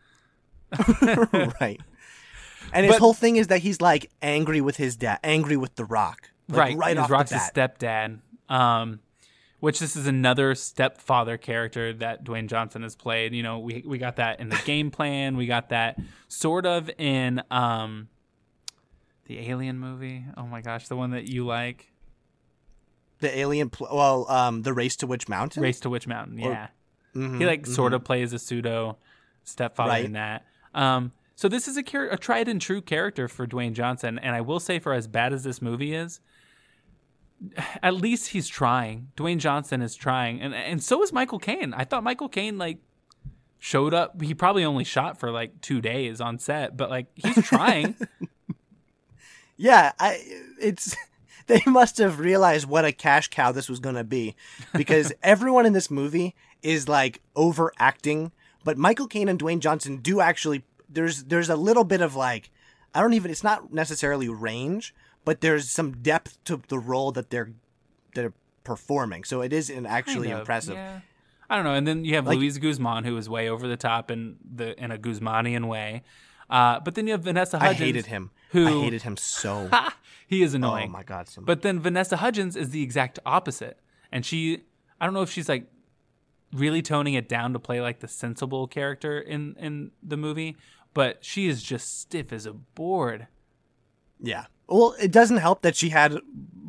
[1.02, 1.80] right.
[2.74, 5.76] And his But- whole thing is that he's like angry with his dad, angry with
[5.76, 6.32] The Rock.
[6.50, 7.80] Like, right, right off Rock's the bat.
[7.80, 8.20] stepdad.
[8.54, 9.00] Um,
[9.60, 13.34] which this is another stepfather character that Dwayne Johnson has played.
[13.34, 15.36] You know, we we got that in the game plan.
[15.38, 18.08] We got that sort of in um,
[19.26, 20.24] the Alien movie.
[20.38, 21.92] Oh my gosh, the one that you like,
[23.20, 23.70] the alien.
[23.70, 25.62] Pl- well, um, the race to Witch Mountain.
[25.62, 26.40] Race to Witch Mountain.
[26.42, 26.68] Or- Yeah.
[27.16, 27.68] Mhm, he like mhm.
[27.76, 28.98] sort of plays a pseudo
[29.44, 30.06] stepfather Right.
[30.06, 30.46] in that.
[30.74, 34.36] Um, So this is a, char- a tried and true character for Dwayne Johnson, and
[34.36, 36.20] I will say, for as bad as this movie is,
[37.82, 39.12] at least he's trying.
[39.16, 41.74] Dwayne Johnson is trying, and and so is Michael Caine.
[41.74, 42.80] I thought Michael Caine like
[43.60, 44.22] showed up.
[44.22, 47.96] He probably only shot for like two days on set, but like he's trying.
[49.58, 50.24] Yeah, I
[50.60, 50.96] it's
[51.48, 54.36] they must have realized what a cash cow this was going to be
[54.74, 58.32] because everyone in this movie is like overacting,
[58.64, 62.52] but Michael Caine and Dwayne Johnson do actually there's there's a little bit of like
[62.94, 64.96] I don't even it's not necessarily range,
[65.30, 67.52] but there's some depth to the role that they're
[68.16, 69.24] they're performing.
[69.24, 70.74] So it is an actually Kind of, impressive.
[70.74, 71.02] Yeah.
[71.48, 71.76] I don't know.
[71.76, 74.68] And then you have Like- Luis Guzman, who is way over the top in the
[74.84, 76.02] in a Guzmanian way.
[76.50, 77.80] Uh, but then you have Vanessa I Hudgens.
[77.80, 78.32] hated him.
[78.54, 79.70] Who I hated him so.
[80.28, 80.72] he is annoying.
[80.72, 80.92] oh annoying.
[80.92, 81.30] my god!
[81.30, 83.78] So But then Vanessa Hudgens is the exact opposite.
[84.12, 84.64] And she,
[85.00, 85.68] I don't know if she's like
[86.54, 90.58] really toning it down to play like the sensible character in, in the movie,
[90.96, 93.28] but she is just stiff as a board.
[94.20, 94.46] Yeah.
[94.70, 96.18] Well, it doesn't help that she had,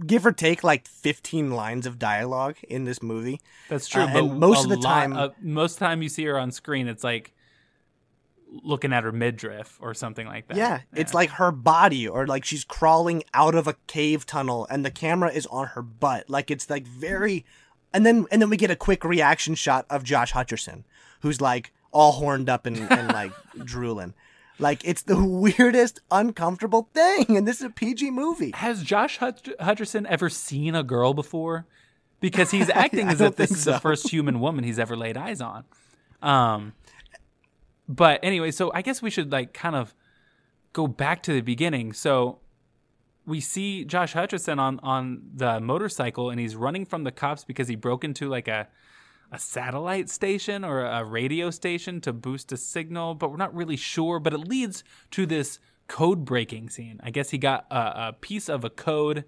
[0.06, 3.40] give or take, like 15 lines of dialogue in this movie.
[3.68, 4.02] That's true.
[4.02, 6.24] Uh, but and most of the lot time- of- most of the time you see
[6.24, 7.32] her on screen, it's like
[8.64, 10.56] looking at her midriff or something like that.
[10.56, 14.84] Yeah, it's like her body, or like she's crawling out of a cave tunnel, and
[14.84, 16.28] the camera is on her butt.
[16.28, 17.44] Like it's like very,
[17.92, 20.82] and then and then we get a quick reaction shot of Josh Hutcherson,
[21.20, 23.32] who's like all horned up and, and like
[23.64, 24.14] drooling.
[24.60, 28.52] Like it's the weirdest, uncomfortable thing, and this is a PG movie.
[28.54, 31.66] Has Josh Hutch- Hutcherson ever seen a girl before?
[32.20, 33.72] Because he's acting as if this is so.
[33.72, 35.64] the first human woman he's ever laid eyes on.
[36.22, 36.74] Um,
[37.88, 39.94] but anyway, so I guess we should like kind of
[40.72, 41.92] go back to the beginning.
[41.92, 42.38] So
[43.26, 47.68] we see Josh Hutcherson on on the motorcycle, and he's running from the cops because
[47.68, 48.68] he broke into like a
[49.32, 53.76] a satellite station or a radio station to boost a signal, but we're not really
[53.76, 54.18] sure.
[54.18, 57.00] But it leads to this code breaking scene.
[57.02, 59.24] I guess he got a, a piece of a code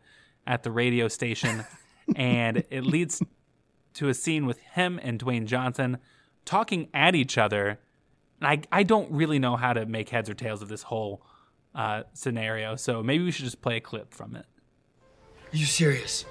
[0.47, 1.65] at the radio station,
[2.17, 3.23] and it leads
[3.95, 5.99] to a scene with him and Dwayne Johnson
[6.45, 7.79] talking at each other.
[8.41, 11.25] And I, I don't really know how to make heads or tails of this whole
[11.75, 14.47] uh, scenario, so maybe we should just play a clip from it.
[15.53, 16.25] Are you serious?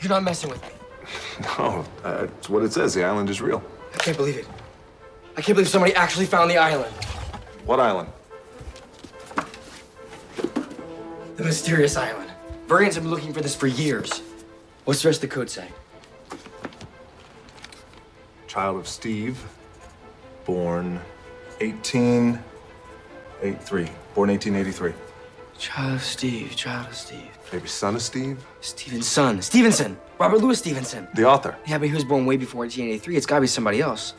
[0.00, 0.68] You're not messing with me.
[1.58, 2.94] No, that's what it says.
[2.94, 3.62] The island is real.
[3.92, 4.46] I can't believe it.
[5.36, 6.92] I can't believe somebody actually found the island.
[7.64, 8.08] What island?
[11.36, 12.30] The mysterious island.
[12.68, 14.22] Vernians have been looking for this for years.
[14.84, 15.68] What's the rest of the code say?
[18.46, 19.42] Child of Steve,
[20.44, 21.00] born
[21.60, 23.88] 1883.
[24.14, 24.92] Born 1883.
[25.58, 27.30] Child of Steve, child of Steve.
[27.52, 28.44] Maybe son of Steve?
[28.60, 29.42] Stevenson.
[29.42, 29.96] Stevenson!
[30.18, 31.08] Robert Louis Stevenson.
[31.14, 31.56] The author.
[31.66, 33.16] Yeah, but he was born way before 1883.
[33.16, 34.14] It's gotta be somebody else.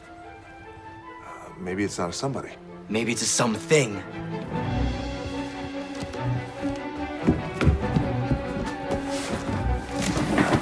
[1.26, 2.50] Uh, maybe it's not a somebody.
[2.90, 3.96] Maybe it's a something.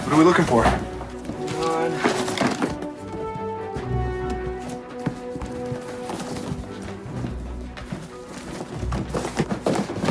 [0.03, 0.63] What are we looking for?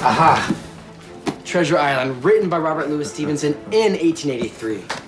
[0.04, 0.52] Aha!
[1.44, 5.01] Treasure Island, written by Robert Louis Stevenson in 1883.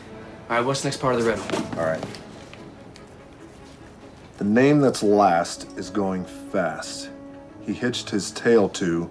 [0.50, 1.78] All right, what's the next part of the riddle?
[1.78, 2.04] All right.
[4.36, 7.08] The name that's last is going fast.
[7.62, 9.10] He hitched his tail to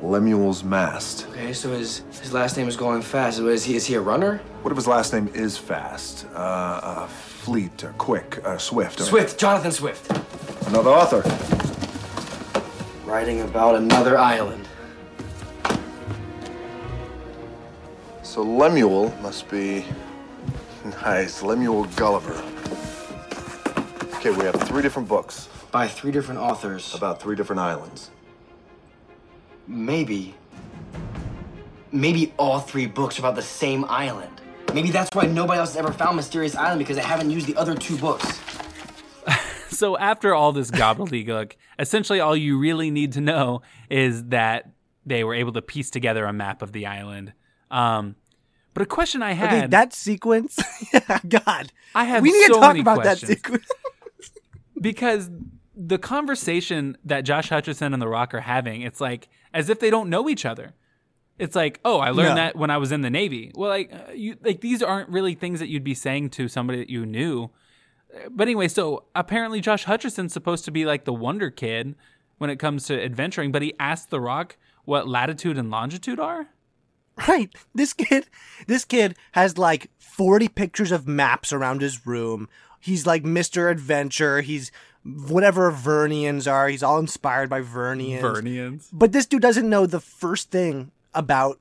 [0.00, 1.26] Lemuel's mast.
[1.32, 3.40] Okay, so his his last name is going fast.
[3.40, 4.38] Is he is he a runner?
[4.62, 6.26] What if his last name is fast?
[6.34, 10.10] Uh, uh fleet or quick or swift or Swift, Jonathan Swift.
[10.68, 11.22] another author.
[13.04, 14.66] Writing about another island.
[18.22, 19.84] So Lemuel must be
[20.84, 21.42] nice.
[21.42, 22.34] Lemuel Gulliver.
[24.16, 26.94] Okay, we have three different books By three different authors.
[26.94, 28.10] about three different islands.
[29.66, 30.34] Maybe.
[31.92, 34.40] Maybe all three books are about the same island.
[34.74, 37.56] Maybe that's why nobody else has ever found Mysterious Island because they haven't used the
[37.56, 38.40] other two books.
[39.70, 44.72] So after all this gobbledygook, essentially all you really need to know is that
[45.06, 47.32] they were able to piece together a map of the island.
[47.70, 48.16] Um,
[48.78, 50.56] but a question I had, Okay, that sequence.
[51.28, 53.28] God, I have we need so to talk many about questions.
[53.28, 53.66] that sequence.
[54.80, 55.30] because
[55.74, 59.90] the conversation that Josh Hutcherson and The Rock are having, it's like as if they
[59.90, 60.74] don't know each other.
[61.40, 62.34] It's like, oh, I learned No.
[62.36, 63.50] that when I was in the Navy.
[63.56, 66.78] Well, like uh, you, like these aren't really things that you'd be saying to somebody
[66.78, 67.50] that you knew.
[68.30, 71.96] But anyway, so apparently Josh Hutcherson's supposed to be like the wonder kid
[72.36, 76.46] when it comes to adventuring, but he asked The Rock what latitude and longitude are.
[77.28, 77.50] Right.
[77.74, 78.26] This kid,
[78.66, 82.48] this kid has like 40 pictures of maps around his room.
[82.80, 83.70] He's like Mr.
[83.70, 84.40] Adventure.
[84.40, 84.70] He's
[85.04, 86.68] whatever Vernians are.
[86.68, 88.20] He's all inspired by Vernians.
[88.20, 88.88] Vernians.
[88.92, 91.58] But this dude doesn't know the first thing about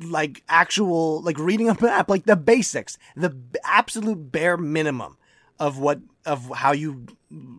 [0.00, 5.18] like actual like reading a map, like the basics, the b- absolute bare minimum
[5.58, 7.06] of what of how you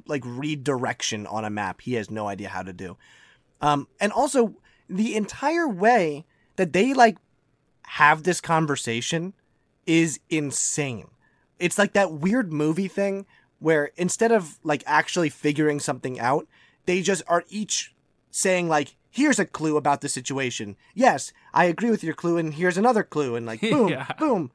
[0.08, 1.82] like read direction on a map.
[1.82, 2.98] He has no idea how to do.
[3.62, 4.56] Um, and also
[4.90, 7.18] the entire way that they like
[7.84, 9.34] have this conversation
[9.86, 11.08] is insane.
[11.60, 13.26] It's like that weird movie thing
[13.60, 16.48] where instead of like actually figuring something out,
[16.86, 17.94] they just are each
[18.32, 20.76] saying like, "Here's a clue about the situation.
[20.94, 24.08] Yes, I agree with your clue, and here's another clue." And like, boom, Yeah.
[24.20, 24.52] boom.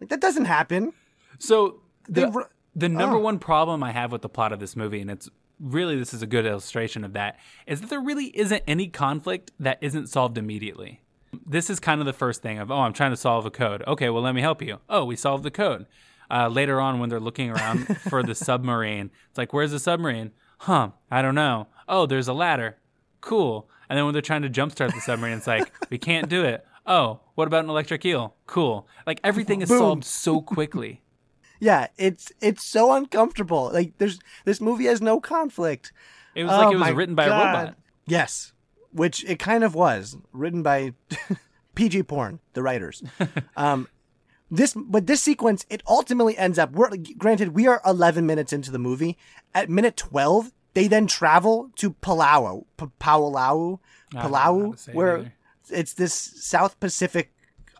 [0.00, 0.92] Like that doesn't happen.
[1.38, 3.20] So the, ru- the number Oh.
[3.20, 5.28] one problem I have with the plot of this movie, and it's
[5.60, 9.52] really this is a good illustration of that, is that there really isn't any conflict
[9.60, 11.01] that isn't solved immediately.
[11.46, 13.82] This is kind of the first thing of, oh, I'm trying to solve a code.
[13.86, 14.78] Okay, well, let me help you.
[14.88, 15.86] Oh, we solved the code.
[16.30, 20.32] Uh, later on, when they're looking around for the submarine, it's like, where's the submarine?
[20.58, 21.68] Huh, I don't know.
[21.88, 22.76] Oh, there's a ladder.
[23.20, 23.68] Cool.
[23.88, 26.64] And then when they're trying to jumpstart the submarine, it's like, we can't do it.
[26.86, 28.34] Oh, what about an electric eel?
[28.46, 28.86] Cool.
[29.06, 29.78] Like everything is Boom.
[29.78, 31.00] solved so quickly.
[31.60, 33.70] Yeah, it's it's so uncomfortable.
[33.72, 35.92] Like there's this movie has no conflict.
[36.34, 37.76] It was like Oh it was written by a robot.
[38.04, 38.52] Yes,
[38.92, 40.92] which it kind of was written by
[41.74, 43.02] PG Porn, the writers.
[43.56, 43.88] um,
[44.50, 46.72] this, but this sequence, it ultimately ends up.
[46.72, 49.16] We're granted, we are 11 minutes into the movie.
[49.54, 53.78] At minute 12, they then travel to Palau, P- Palau,
[54.14, 55.32] I don't know how Palau, where either.
[55.70, 57.32] it's this South Pacific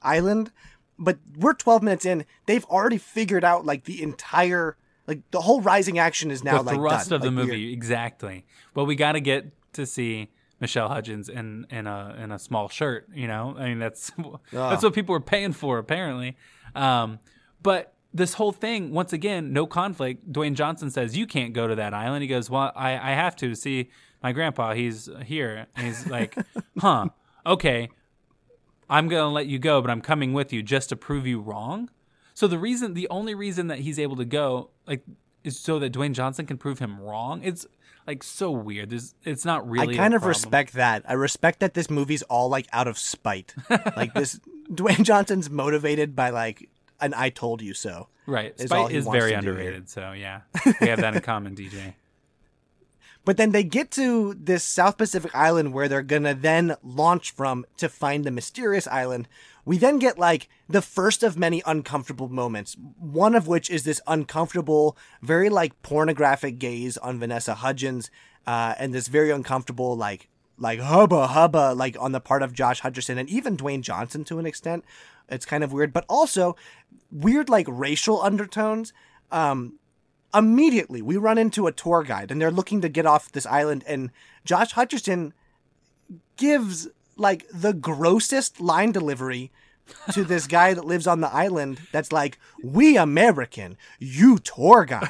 [0.03, 0.51] island.
[0.99, 2.25] But we're 12 minutes in.
[2.47, 6.65] They've already figured out like the entire, like the whole rising action is now the
[6.65, 7.17] like thrust done.
[7.17, 8.45] of the Like, we're- movie, exactly.
[8.73, 10.31] But we got to get to see
[10.63, 13.09] Michelle Hudgens in in a in a small shirt.
[13.13, 14.13] You know, I mean that's
[14.53, 16.37] that's what people were paying for apparently.
[16.75, 17.19] Um,
[17.63, 20.33] but this whole thing, once again, no conflict.
[20.33, 22.23] Dwayne Johnson says you can't go to that island.
[22.23, 23.91] He goes, well, I I have to see
[24.23, 24.73] my grandpa.
[24.75, 25.67] He's here.
[25.75, 26.37] And he's like,
[26.79, 27.09] huh,
[27.45, 27.91] okay.
[28.89, 31.91] I'm gonna let you go, but I'm coming with you just to prove you wrong.
[32.35, 35.03] So the reason, the only reason that he's able to go, like,
[35.43, 37.43] is so that Dwayne Johnson can prove him wrong.
[37.43, 37.67] It's
[38.07, 38.91] like so weird.
[38.91, 39.95] There's, it's not really.
[39.95, 40.29] I kind of problem.
[40.29, 41.05] respect that.
[41.07, 43.55] I respect that this movie's all like out of spite.
[43.97, 46.69] like this, Dwayne Johnson's motivated by like
[47.01, 49.53] an "I told you so." Right, is all Spite is very to do here.
[49.53, 49.89] underrated.
[49.89, 50.43] So yeah,
[50.81, 51.95] we have that in common, DJ.
[53.25, 57.65] But then they get to this South Pacific island where they're gonna then launch from
[57.77, 59.29] to find the mysterious island.
[59.65, 62.77] We then get like the first of many uncomfortable moments.
[62.99, 68.11] One of which is this uncomfortable, very like pornographic gaze on Vanessa Hudgens,
[68.47, 72.83] uh, and this very uncomfortable like like hubba hubba like on the part of Josh
[72.83, 74.85] Hutcherson and even Dwayne Johnson to an extent.
[75.29, 76.57] It's kind of weird, but also
[77.11, 78.93] weird like racial undertones.
[79.31, 79.79] Um,
[80.35, 83.85] immediately we run into a tour guide and they're looking to get off this island
[83.87, 84.11] and
[84.45, 85.33] Josh Hutcherson
[86.37, 89.51] gives like the grossest line delivery
[90.13, 95.09] to this guy that lives on the island that's like we American you tour guide.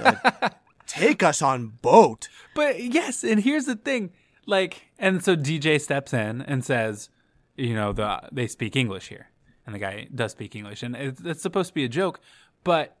[0.00, 0.54] Like,
[0.86, 2.28] take us on boat.
[2.54, 4.12] But yes, and here's the thing,
[4.46, 7.08] like, and so DJ steps in and says,
[7.56, 9.30] you know, the they speak English here,
[9.66, 12.20] and the guy does speak English, and it's, it's supposed to be a joke,
[12.62, 12.96] but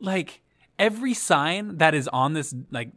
[0.00, 0.42] like
[0.78, 2.92] every sign that is on this like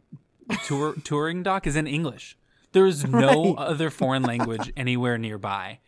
[0.64, 2.36] tour touring dock is in English.
[2.72, 5.80] There is no other foreign language anywhere nearby,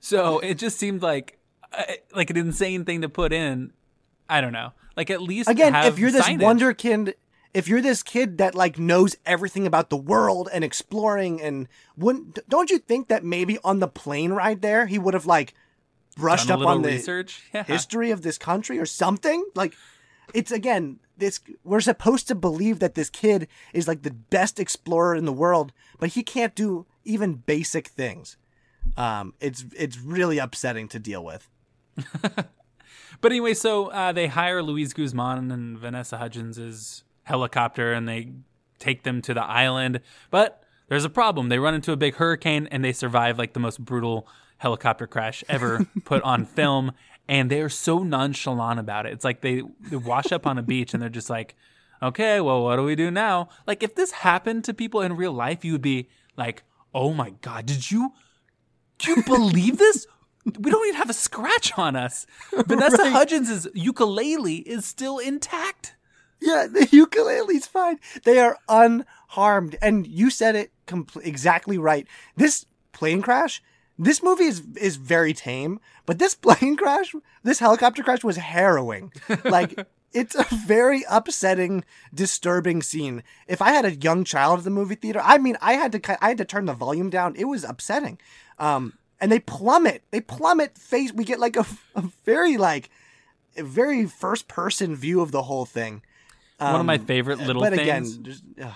[0.00, 1.38] so it just seemed like
[1.72, 1.84] uh,
[2.14, 3.72] like an insane thing to put in.
[4.28, 6.40] I don't know, like at least again if you're this signage.
[6.40, 7.14] wonderkind
[7.54, 12.38] if you're this kid that like knows everything about the world and exploring and wouldn't
[12.48, 15.54] don't you think that maybe on the plane ride there he would have like
[16.16, 17.64] brushed up on the research, yeah.
[17.64, 19.74] history of this country or something like
[20.34, 25.14] it's again this we're supposed to believe that this kid is like the best explorer
[25.14, 28.36] in the world but he can't do even basic things
[28.96, 31.48] um it's it's really upsetting to deal with
[33.22, 38.32] But anyway, so uh, they hire Luis Guzman and Vanessa Hudgens' helicopter and they
[38.80, 40.00] take them to the island.
[40.30, 41.48] But there's a problem.
[41.48, 44.26] They run into a big hurricane and they survive like the most brutal
[44.58, 46.92] helicopter crash ever put on film.
[47.32, 49.14] And they are so nonchalant about it.
[49.14, 51.54] It's like they, they wash up on a beach and they're just like,
[52.02, 53.48] okay, well, what do we do now?
[53.66, 57.30] Like, if this happened to people in real life, you would be like, oh my
[57.40, 58.12] God, did you
[58.98, 60.06] do you believe this?
[60.44, 62.26] We don't even have a scratch on us.
[62.52, 65.96] Vanessa Hudgens' ukulele is still intact.
[66.38, 67.98] Yeah, the ukulele's fine.
[68.24, 69.76] They are unharmed.
[69.80, 72.06] And you said it compl- exactly right.
[72.36, 73.62] This plane crash,
[73.98, 79.12] this movie is is very tame, but this plane crash, this helicopter crash was harrowing.
[79.44, 83.22] Like it's a very upsetting, disturbing scene.
[83.46, 86.24] If I had a young child at the movie theater, I mean, I had to
[86.24, 87.34] I had to turn the volume down.
[87.36, 88.18] It was upsetting.
[88.58, 90.02] Um, and they plummet.
[90.10, 91.12] They plummet face.
[91.12, 92.90] We get like a, a very like
[93.56, 96.02] a very first person view of the whole thing.
[96.58, 98.72] One of my Um, favorite little but things again, just, ugh.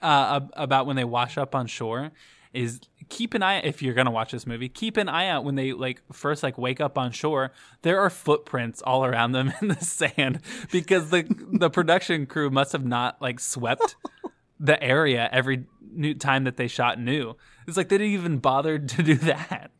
[0.00, 2.12] uh, about when they wash up on shore
[2.54, 5.56] is keep an eye if you're gonna watch this movie keep an eye out when
[5.56, 9.68] they like first like wake up on shore there are footprints all around them in
[9.68, 10.40] the sand
[10.70, 13.96] because the the production crew must have not like swept
[14.60, 17.36] the area every new time that they shot new
[17.66, 19.70] it's like they didn't even bother to do that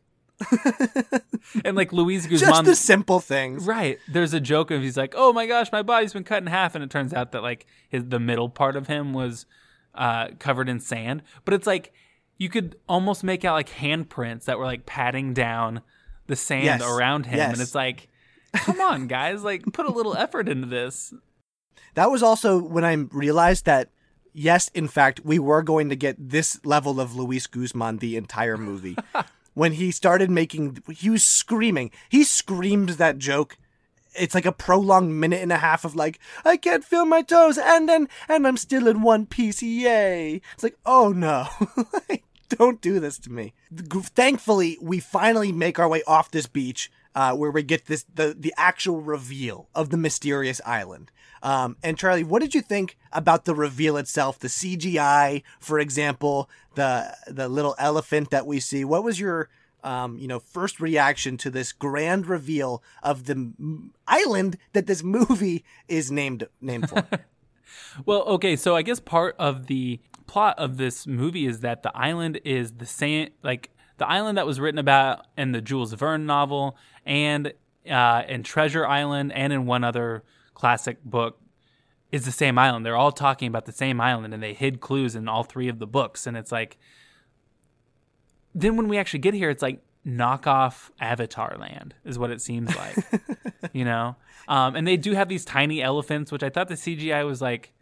[1.63, 3.65] and like Luis just Guzman the simple things.
[3.65, 3.99] Right.
[4.07, 6.75] There's a joke of he's like, "Oh my gosh, my body's been cut in half,"
[6.75, 9.45] and it turns out that like his the middle part of him was
[9.93, 11.23] uh, covered in sand.
[11.45, 11.93] But it's like
[12.37, 15.81] you could almost make out like handprints that were like patting down
[16.27, 16.81] the sand Yes.
[16.83, 17.53] around him, Yes.
[17.53, 18.07] and it's like,
[18.53, 21.13] come on, guys, like put a little effort into this.
[21.93, 23.89] That was also when I realized that
[24.33, 28.57] yes, in fact, we were going to get this level of Luis Guzman the entire
[28.57, 28.97] movie.
[29.53, 31.89] when he started making, he was screaming.
[32.09, 33.57] He screamed that joke.
[34.17, 37.57] It's like a prolonged minute and a half of like, I can't feel my toes,
[37.57, 39.61] and then and I'm still in one piece.
[39.61, 40.41] Yay!
[40.53, 41.47] It's like, oh no.
[42.49, 43.53] Don't do this to me.
[43.73, 48.35] Thankfully, we finally make our way off this beach, uh, where we get this the
[48.37, 51.11] the actual reveal of the mysterious island.
[51.41, 54.39] Um, and Charlie, what did you think about the reveal itself?
[54.39, 58.83] The CGI, for example, the the little elephant that we see.
[58.83, 59.49] What was your
[59.85, 65.03] um, you know first reaction to this grand reveal of the m- island that this
[65.03, 67.05] movie is named named for?
[68.05, 71.95] Well, okay, so I guess part of the plot of this movie is that the
[71.95, 76.25] island is the same, like the island that was written about in the Jules Verne
[76.25, 77.53] novel, and
[77.89, 81.39] uh, in Treasure Island, and in one other classic book,
[82.11, 82.85] is the same island.
[82.85, 85.79] They're all talking about the same island, and they hid clues in all three of
[85.79, 86.27] the books.
[86.27, 86.77] And it's like,
[88.55, 92.73] then when we actually get here, it's like knockoff Avatar Land is what it seems
[92.75, 92.95] like,
[93.73, 94.15] you know.
[94.47, 97.73] Um, and they do have these tiny elephants, which I thought the CGI was like,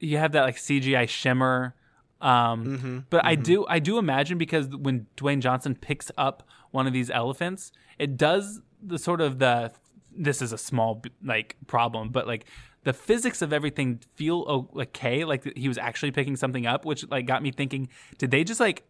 [0.00, 1.74] you have that like CGI shimmer.
[2.20, 6.92] Um, but I do I do imagine because when Dwayne Johnson picks up one of
[6.92, 9.72] these elephants, it does the sort of the
[10.16, 12.46] this is a small like problem, but like
[12.84, 17.26] the physics of everything feel okay, like he was actually picking something up, which like
[17.26, 18.84] got me thinking, did they just like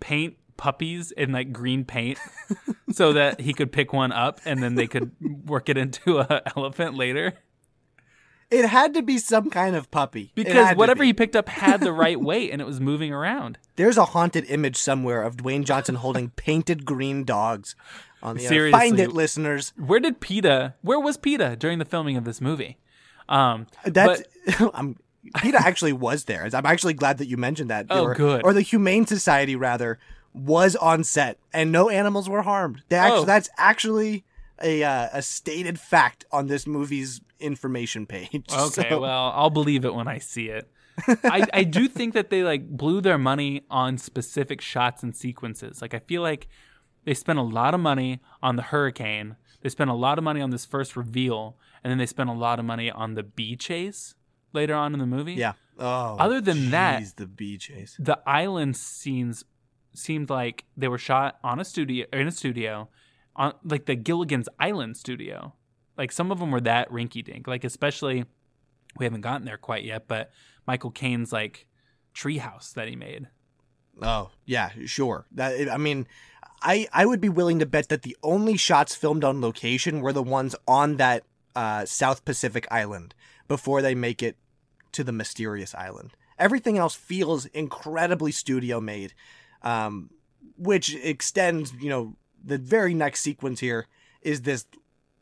[0.00, 2.18] paint puppies in like green paint
[2.92, 5.12] so that he could pick one up and then they could
[5.48, 7.34] work it into a elephant later?
[8.50, 11.08] it had to be some kind of puppy Because whatever be.
[11.08, 13.58] he picked up had the right weight and it was moving around.
[13.76, 17.76] There's a haunted image somewhere of Dwayne Johnson holding painted green dogs
[18.22, 18.70] on the Seriously.
[18.80, 19.74] Find it, listeners.
[19.76, 20.76] Where did PETA?
[20.80, 22.78] Where was PETA during the filming of this movie?
[23.28, 24.22] Um, That's
[24.58, 24.96] but- I'm
[25.36, 26.48] PETA actually was there.
[26.52, 27.88] I'm actually glad that you mentioned that.
[27.88, 28.42] They Oh, were- good.
[28.44, 29.98] Or the Humane Society rather
[30.34, 32.82] was on set and no animals were harmed.
[32.88, 33.24] They actually Oh.
[33.24, 34.24] that's actually
[34.62, 38.44] a uh, a stated fact on this movie's information page.
[38.52, 40.68] okay, So- well, I'll believe it when I see it.
[41.22, 45.80] I, I do think that they like blew their money on specific shots and sequences.
[45.80, 46.48] Like I feel like
[47.04, 49.36] they spent a lot of money on the hurricane.
[49.60, 52.32] They spent a lot of money on this first reveal, and then they spent a
[52.32, 54.14] lot of money on the bee chase
[54.52, 55.34] later on in the movie.
[55.34, 55.52] yeah.
[55.78, 56.16] Oh.
[56.18, 57.96] Other than that- jeez, the chase.
[58.00, 59.44] the island scenes
[59.94, 62.88] seemed like they were shot on a studio in a studio
[63.36, 65.54] on like the Gilligan's Island studio.
[65.96, 67.46] Like some of them were that rinky dink.
[67.46, 68.24] Like especially
[68.96, 70.30] we haven't gotten there quite yet, but
[70.66, 71.66] Michael Caine's like
[72.14, 73.28] treehouse that he made.
[74.02, 75.26] Oh, yeah, sure.
[75.32, 76.06] That I mean,
[76.62, 80.12] I I would be willing to bet that the only shots filmed on location were
[80.12, 81.24] the ones on that
[81.56, 83.14] uh, South Pacific island
[83.48, 84.36] before they make it
[84.92, 86.10] to the mysterious island.
[86.38, 89.14] Everything else feels incredibly studio made,
[89.62, 90.10] um,
[90.56, 91.72] which extends.
[91.80, 93.86] You know, the very next sequence here
[94.22, 94.66] is this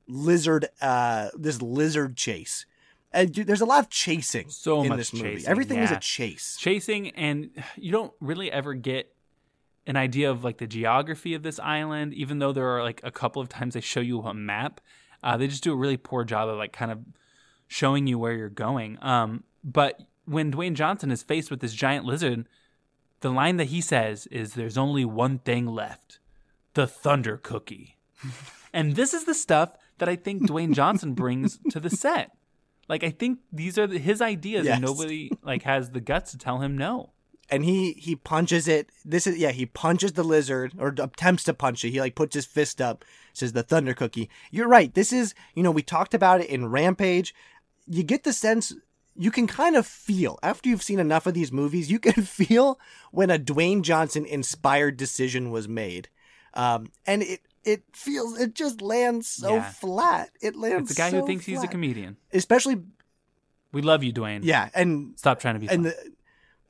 [0.06, 2.66] lizard, uh, this lizard chase.
[3.12, 5.36] And dude, there's a lot of chasing So in much this movie.
[5.36, 6.56] chasing, Everything is a chase.
[6.58, 9.14] Chasing and you don't really ever get
[9.86, 13.10] an idea of like the geography of this island, even though there are like a
[13.10, 14.80] couple of times they show you a map.
[15.22, 16.98] Uh, they just do a really poor job of like kind of
[17.68, 18.98] showing you where you're going.
[19.02, 22.46] Um, but when Dwayne Johnson is faced with this giant lizard,
[23.20, 26.18] the line that he says is, "There's only one thing left:
[26.74, 27.96] the Thunder Cookie."
[28.72, 32.32] and this is the stuff that I think Dwayne Johnson brings to the set.
[32.88, 34.76] Like I think these are the, his ideas, Yes.
[34.76, 37.10] and nobody like has the guts to tell him no.
[37.50, 38.90] and he he punches it.
[39.04, 41.90] This is yeah, he punches the lizard or attempts to punch it.
[41.90, 44.28] He like puts his fist up, says the thunder cookie.
[44.50, 44.92] You're right.
[44.94, 47.34] This is you know we talked about it in Rampage.
[47.88, 48.72] You get the sense
[49.18, 52.78] you can kind of feel after you've seen enough of these movies, you can feel
[53.12, 56.08] when a Dwayne Johnson inspired decision was made,
[56.54, 59.70] um, and it it feels it just lands so Yeah.
[59.72, 60.30] flat.
[60.40, 60.90] It lands.
[60.90, 62.16] It's a guy so who thinks he's a comedian.
[62.32, 62.82] especially
[63.72, 64.40] We love you, Dwayne.
[64.42, 65.68] yeah, and Stop trying to be.
[65.68, 66.12] and the,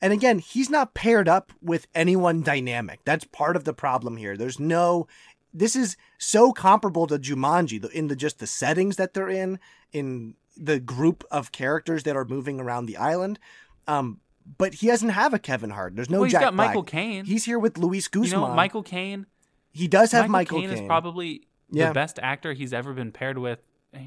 [0.01, 2.99] and again, he's not paired up with anyone dynamic.
[3.05, 4.37] That's part of the problem here.
[4.37, 5.07] There's no.
[5.53, 9.59] This is so comparable to Jumanji in the just the settings that they're in,
[9.91, 13.39] in the group of characters that are moving around the island.
[13.87, 14.19] Um,
[14.57, 15.95] but he doesn't have a Kevin Hart.
[15.95, 16.67] There's no well, he's Jack got Black.
[16.69, 17.25] Michael Caine.
[17.25, 18.41] He's here with Luis you Guzman.
[18.41, 19.25] know, Michael Caine.
[19.71, 21.89] he does have Michael, Michael, Caine is probably Yeah.
[21.89, 23.59] the best actor he's ever been paired with.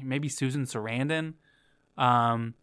[0.03, 1.33] Maybe Susan Sarandon.
[1.97, 2.55] Um,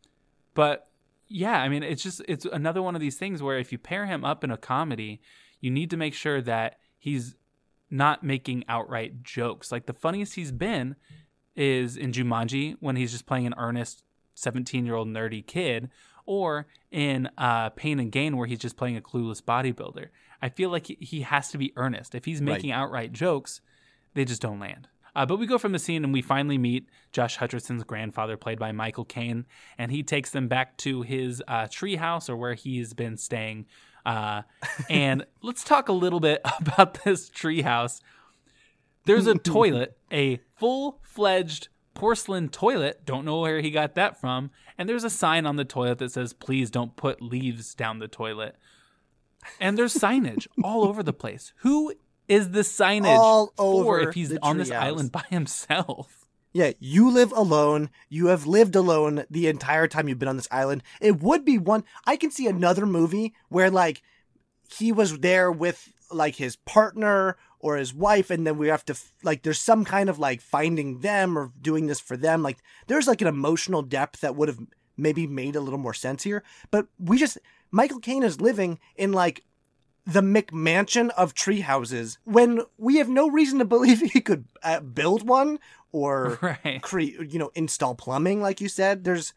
[0.55, 0.89] but
[1.29, 4.07] yeah, I mean, it's just it's another one of these things where if you pair
[4.07, 5.21] him up in a comedy,
[5.61, 7.37] you need to make sure that he's
[7.91, 9.71] not making outright jokes.
[9.71, 10.97] Like the funniest he's been
[11.59, 14.03] is in Jumanji when he's just playing an earnest
[14.35, 15.91] 17 year old nerdy kid,
[16.25, 20.09] or in uh, Pain and Gain where he's just playing a clueless bodybuilder.
[20.41, 22.15] I feel like he- has to be earnest.
[22.15, 22.47] If he's Right.
[22.55, 23.61] making outright jokes,
[24.15, 24.89] they just don't land.
[25.17, 28.59] Uh, but we go from the scene and we finally meet Josh Hutcherson's grandfather, played
[28.61, 29.47] by Michael Caine,
[29.77, 33.67] and he takes them back to his uh, treehouse or where he's been staying.
[34.07, 34.43] Uh,
[34.89, 38.01] and let's talk a little bit about this treehouse.
[39.09, 43.05] There's a toilet, a full fledged porcelain toilet.
[43.05, 44.51] Don't know where he got that from.
[44.77, 48.07] And there's a sign on the toilet that says, please don't put leaves down the
[48.07, 48.57] toilet.
[49.61, 51.53] And there's signage all over the place.
[51.59, 51.95] Who
[52.29, 54.81] is the signage All for if he's on this treehouse.
[54.81, 56.27] island by himself?
[56.53, 57.91] Yeah, you live alone.
[58.09, 60.83] You have lived alone the entire time you've been on this island.
[61.01, 61.85] It would be one.
[62.05, 64.03] I can see another movie where like
[64.77, 68.97] he was there with like his partner or his wife, and then we have to
[69.23, 72.43] like there's some kind of like finding them or doing this for them.
[72.43, 74.59] Like there's like an emotional depth that would have
[74.97, 76.43] maybe made a little more sense here.
[76.71, 77.39] But we just
[77.71, 79.45] Michael Caine is living in like
[80.09, 84.81] the McMansion of tree houses when we have no reason to believe he could uh,
[84.81, 85.59] build one
[85.93, 86.81] or Right.
[86.81, 89.05] create, you know, install plumbing, like you said.
[89.05, 89.35] There's,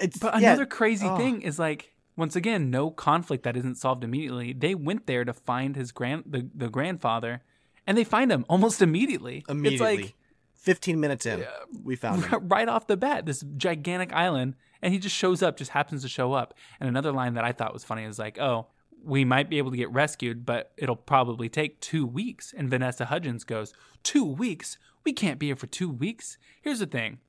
[0.00, 1.16] it's But yeah, another crazy oh.
[1.16, 4.52] thing is like once again, no conflict that isn't solved immediately.
[4.52, 7.42] They went there to find his grand the, the grandfather,
[7.86, 9.44] and they find him almost immediately.
[9.48, 9.94] immediately.
[9.94, 10.14] It's like
[10.56, 11.46] 15 minutes in,
[11.84, 12.48] we found him.
[12.48, 16.08] right off the bat, this gigantic island, and he just shows up, just happens to
[16.08, 16.54] show up.
[16.80, 18.66] And another line that I thought was funny is like, "Oh,
[19.00, 23.04] we might be able to get rescued, but it'll probably take two weeks." And Vanessa
[23.04, 24.76] Hudgens goes, two weeks?
[25.04, 27.20] We can't be here for two weeks." Here's the thing: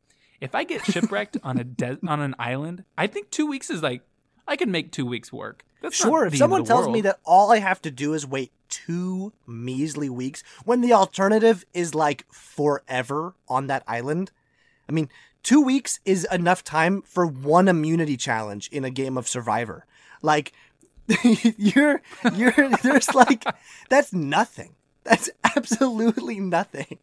[0.42, 3.84] if I get shipwrecked on a de- on an island, I think two weeks is
[3.84, 4.02] like
[4.50, 5.64] I can make two weeks work.
[5.82, 9.32] That's Sure, if someone tells me that all I have to do is wait two
[9.48, 14.32] measly weeks when the alternative is like forever on that island,
[14.90, 15.08] I mean,
[15.44, 19.86] two weeks is enough time for one immunity challenge in a game of Survivor.
[20.24, 20.52] Like,
[21.24, 22.02] you're,
[22.34, 23.46] you're, there's like,
[23.88, 24.76] that's nothing.
[25.04, 26.98] That's absolutely nothing.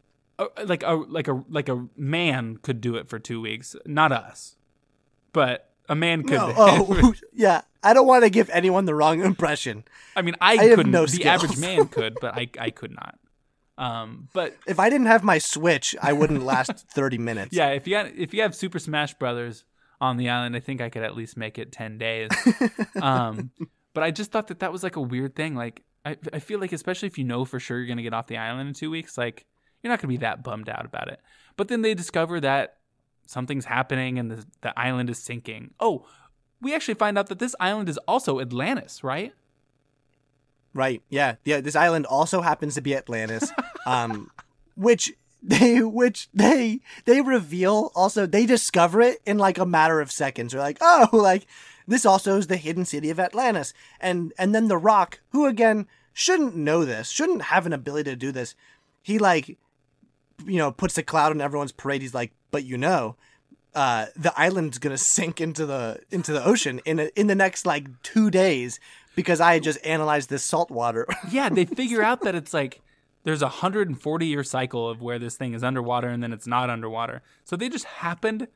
[0.63, 4.55] Like a like a like a man could do it for two weeks, not us,
[5.33, 6.37] but a man could.
[6.37, 7.61] No, oh, yeah.
[7.83, 9.83] I don't want to give anyone the wrong impression.
[10.15, 10.91] I mean, I, I couldn't.
[10.91, 13.17] no the average man could, but I I could not.
[13.77, 17.53] Um, but If I didn't have my Switch, I wouldn't last 30 minutes.
[17.55, 19.63] yeah, if you got if you have Super Smash Brothers
[20.01, 22.29] on the island, I think I could at least make it ten days.
[23.01, 23.51] um,
[23.93, 25.55] but I just thought that that was like a weird thing.
[25.55, 28.27] Like I I feel like especially if you know for sure you're gonna get off
[28.27, 29.45] the island in two weeks, like
[29.83, 31.19] you're not gonna be that bummed out about it.
[31.55, 32.76] But then they discover that
[33.27, 35.73] something's happening and the the island is sinking.
[35.79, 36.05] Oh,
[36.61, 39.33] we actually find out that this island is also Atlantis, right?
[40.73, 41.01] Right.
[41.09, 41.35] Yeah.
[41.43, 41.61] Yeah.
[41.61, 43.51] This island also happens to be Atlantis,
[43.85, 44.31] um,
[44.75, 50.11] which they which they they reveal also they discover it in like a matter of
[50.11, 50.53] seconds.
[50.53, 51.45] They're like, oh, like
[51.87, 55.87] this also is the hidden city of Atlantis, and and then the Rock, who again
[56.13, 58.55] shouldn't know this, shouldn't have an ability to do this,
[59.03, 59.49] he like,
[60.45, 62.01] you know, puts a cloud on everyone's parade.
[62.01, 63.15] He's like, but you know.
[63.75, 67.63] Uh, the island's gonna sink into the into the ocean in a, in the next
[67.63, 68.79] like two days
[69.17, 71.05] because I just analyzed this salt water.
[71.29, 72.81] Yeah, they figure out that it's like
[73.23, 76.69] there's a 140 year cycle of where this thing is underwater and then it's not
[76.69, 77.21] underwater.
[77.43, 78.47] So they just happened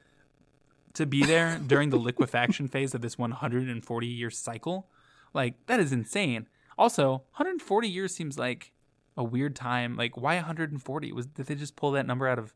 [0.94, 4.88] to be there during the liquefaction phase of this 140 year cycle.
[5.34, 6.48] Like that is insane.
[6.78, 8.72] Also, 140 years seems like
[9.18, 9.98] a weird time.
[9.98, 11.12] Like why 140?
[11.12, 12.54] Was did they just pull that number out of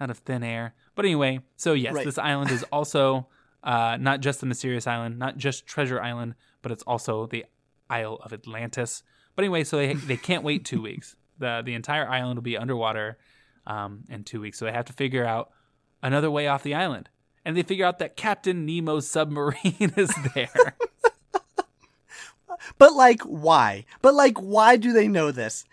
[0.00, 0.74] out of thin air?
[0.94, 2.04] But anyway, so yes, Right.
[2.04, 3.28] this island is also
[3.62, 7.44] uh, not just the mysterious island, not just Treasure Island, but it's also the
[7.88, 9.02] Isle of Atlantis.
[9.36, 11.16] But anyway, so they they can't wait two weeks.
[11.38, 13.18] the The entire island will be underwater
[13.66, 15.50] um, in two weeks, so they have to figure out
[16.02, 17.08] another way off the island.
[17.44, 20.76] And they figure out that Captain Nemo's submarine is there.
[22.78, 23.84] But like, why?
[24.00, 25.64] But like, why do they know this?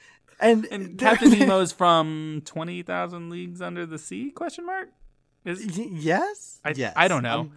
[0.41, 4.31] And, and Captain Nemo's from twenty thousand leagues under the sea?
[4.31, 4.89] Question mark.
[5.45, 6.59] Is yes?
[6.65, 6.93] I, yes.
[6.95, 7.39] I don't know.
[7.41, 7.51] Um,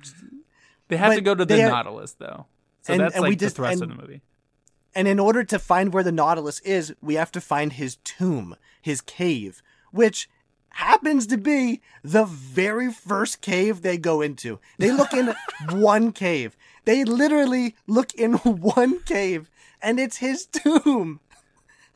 [0.89, 2.47] they have to go to the they are- Nautilus though,
[2.83, 4.21] so And- that's and like we the just- thrust and- of the movie.
[4.97, 8.55] And in order to find where the Nautilus is, we have to find his tomb,
[8.81, 9.61] his cave,
[9.91, 10.29] which
[10.69, 14.61] happens to be the very first cave they go into.
[14.79, 15.35] They look in
[15.71, 16.57] one cave.
[16.85, 19.51] They literally look in one cave,
[19.83, 21.19] and it's his tomb.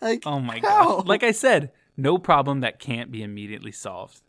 [0.00, 1.06] Like, Oh my gosh!
[1.06, 4.20] Like I said, no problem that can't be immediately solved.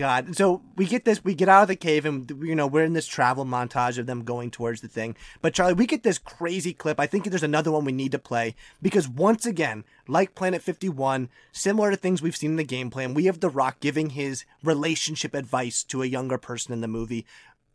[0.00, 0.34] God.
[0.34, 2.94] So we get this, we get out of the cave, and you know we're in
[2.94, 5.14] this travel montage of them going towards the thing.
[5.42, 6.98] But Charlie, we get this crazy clip.
[6.98, 11.28] I think there's another one we need to play because once again, like Planet 51,
[11.52, 14.46] similar to things we've seen in the game plan, we have The Rock giving his
[14.64, 17.26] relationship advice to a younger person in the movie.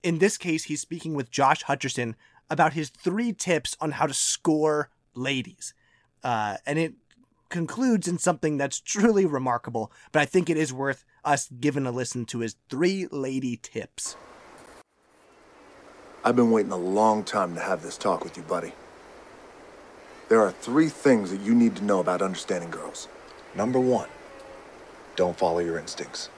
[0.01, 2.15] In this case, he's speaking with Josh Hutcherson
[2.49, 5.75] about his three tips on how to score ladies,
[6.25, 6.95] uh, and it
[7.49, 11.91] concludes in something that's truly remarkable, but I think it is worth us giving a
[11.91, 14.17] listen to his three lady tips.
[16.23, 18.73] I've been waiting a long time to have this talk with you, buddy.
[20.27, 23.07] There are three things that you need to know about understanding girls.
[23.53, 24.09] Number one,
[25.15, 26.29] don't follow your instincts.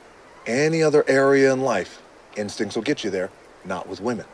[0.46, 2.02] Any other area in life,
[2.36, 3.30] instincts will get you there,
[3.64, 4.26] not with women.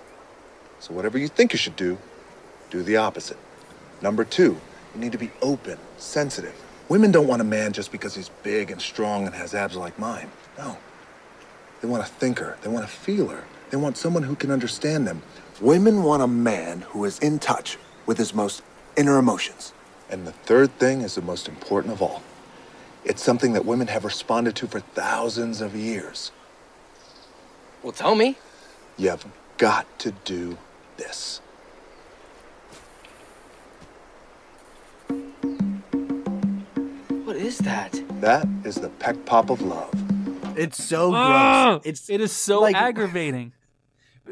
[0.79, 1.99] So whatever you think you should do,
[2.71, 3.37] do the opposite.
[4.01, 4.59] Number two,
[4.93, 6.53] you need to be open, sensitive.
[6.89, 9.97] Women don't want a man just because he's big and strong and has abs like
[9.97, 10.29] mine.
[10.57, 10.77] No.
[11.81, 12.57] They want a thinker.
[12.61, 13.43] They want a feeler.
[13.69, 15.23] They want someone who can understand them.
[15.59, 18.61] Women want a man who is in touch with his most
[18.95, 19.73] inner emotions.
[20.09, 22.21] And the third thing is the most important of all.
[23.05, 26.31] It's something that women have responded to for thousands of years.
[27.81, 28.37] Well, tell me.
[28.97, 29.25] You've
[29.57, 30.57] got to do
[30.97, 31.41] this.
[37.43, 38.01] Is that?
[38.21, 39.91] That is the pec pop of love.
[40.57, 41.73] It's so Ah!
[41.73, 41.81] gross.
[41.85, 43.51] It's it is so like- aggravating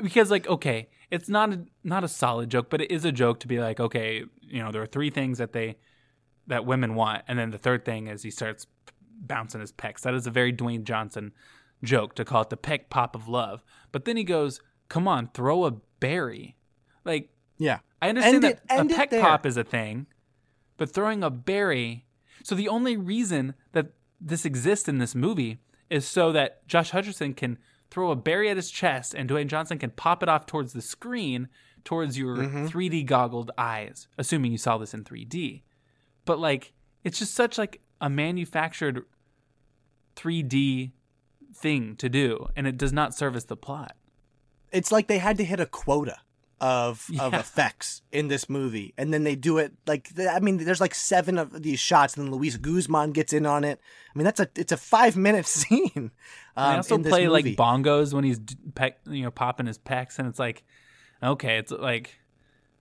[0.01, 3.41] because like okay it's not a, not a solid joke but it is a joke
[3.41, 5.75] to be like okay you know there are three things that they
[6.47, 8.67] that women want and then the third thing is he starts
[9.19, 11.33] bouncing his pecs that is a very dwayne johnson
[11.83, 15.27] joke to call it the pec pop of love but then he goes come on
[15.33, 16.55] throw a berry
[17.03, 17.79] like yeah.
[18.01, 20.07] I understand End that it- a pec pop is a thing,
[20.77, 22.05] but throwing a berry.
[22.43, 23.87] So the only reason that
[24.19, 27.57] this exists in this movie is so that Josh Hutcherson can
[27.89, 30.81] throw a berry at his chest and Dwayne Johnson can pop it off towards the
[30.81, 31.49] screen,
[31.83, 32.67] towards your Mm-hmm.
[32.67, 35.63] 3D goggled eyes, assuming you saw this in 3D.
[36.25, 36.73] But like,
[37.03, 39.03] it's just such like a manufactured
[40.15, 40.91] 3D
[41.53, 43.95] thing to do, and it does not service the plot.
[44.71, 46.17] It's like they had to hit a quota
[46.61, 50.79] of of effects in this movie, and then they do it like I mean, there's
[50.79, 53.81] like seven of these shots, and then Luis Guzman gets in on it.
[54.13, 56.11] I mean, that's a it's a five minute scene.
[56.55, 60.27] Um, they also play like bongos when he's pec, you know, popping his pecs, and
[60.27, 60.63] it's like,
[61.21, 62.19] okay, it's like,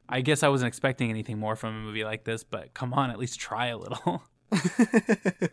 [0.09, 3.11] I guess I wasn't expecting anything more from a movie like this, but come on,
[3.11, 4.23] at least try a little.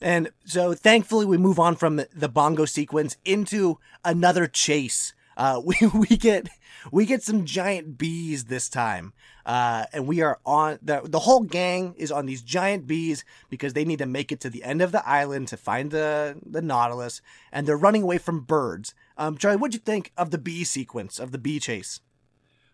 [0.00, 5.14] And so thankfully we move on from the bongo sequence into another chase.
[5.36, 6.48] Uh, we, we get,
[6.90, 9.12] we get some giant bees this time.
[9.44, 13.74] Uh, and we are on the, the whole gang is on these giant bees because
[13.74, 16.60] they need to make it to the end of the island to find the, the
[16.60, 17.20] Nautilus
[17.52, 18.92] and they're running away from birds.
[19.16, 22.00] Um, Charlie, what'd you think of the bee sequence of the bee chase?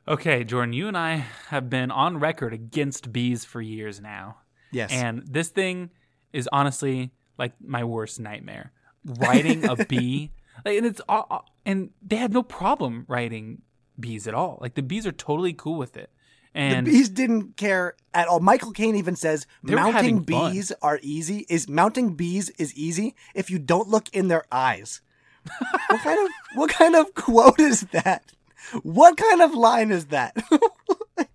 [0.09, 4.39] okay, Jordan, you and I have been on record against bees for years now,
[4.73, 4.91] Yes.
[4.91, 5.91] and this thing
[6.33, 8.73] is honestly like my worst nightmare.
[9.05, 10.33] Riding a bee,
[10.65, 13.63] like, and it's all, and they had no problem riding
[13.99, 14.59] bees at all.
[14.61, 16.11] Like the bees are totally cool with it.
[16.55, 18.41] And the bees didn't care at all.
[18.41, 20.53] Michael Caine even says mounting having fun.
[20.53, 21.47] bees are easy.
[21.49, 25.01] Is mounting bees is easy if you don't look in their eyes.
[25.89, 28.33] what kind of what kind of quote is that?
[28.83, 30.37] What kind of line is that?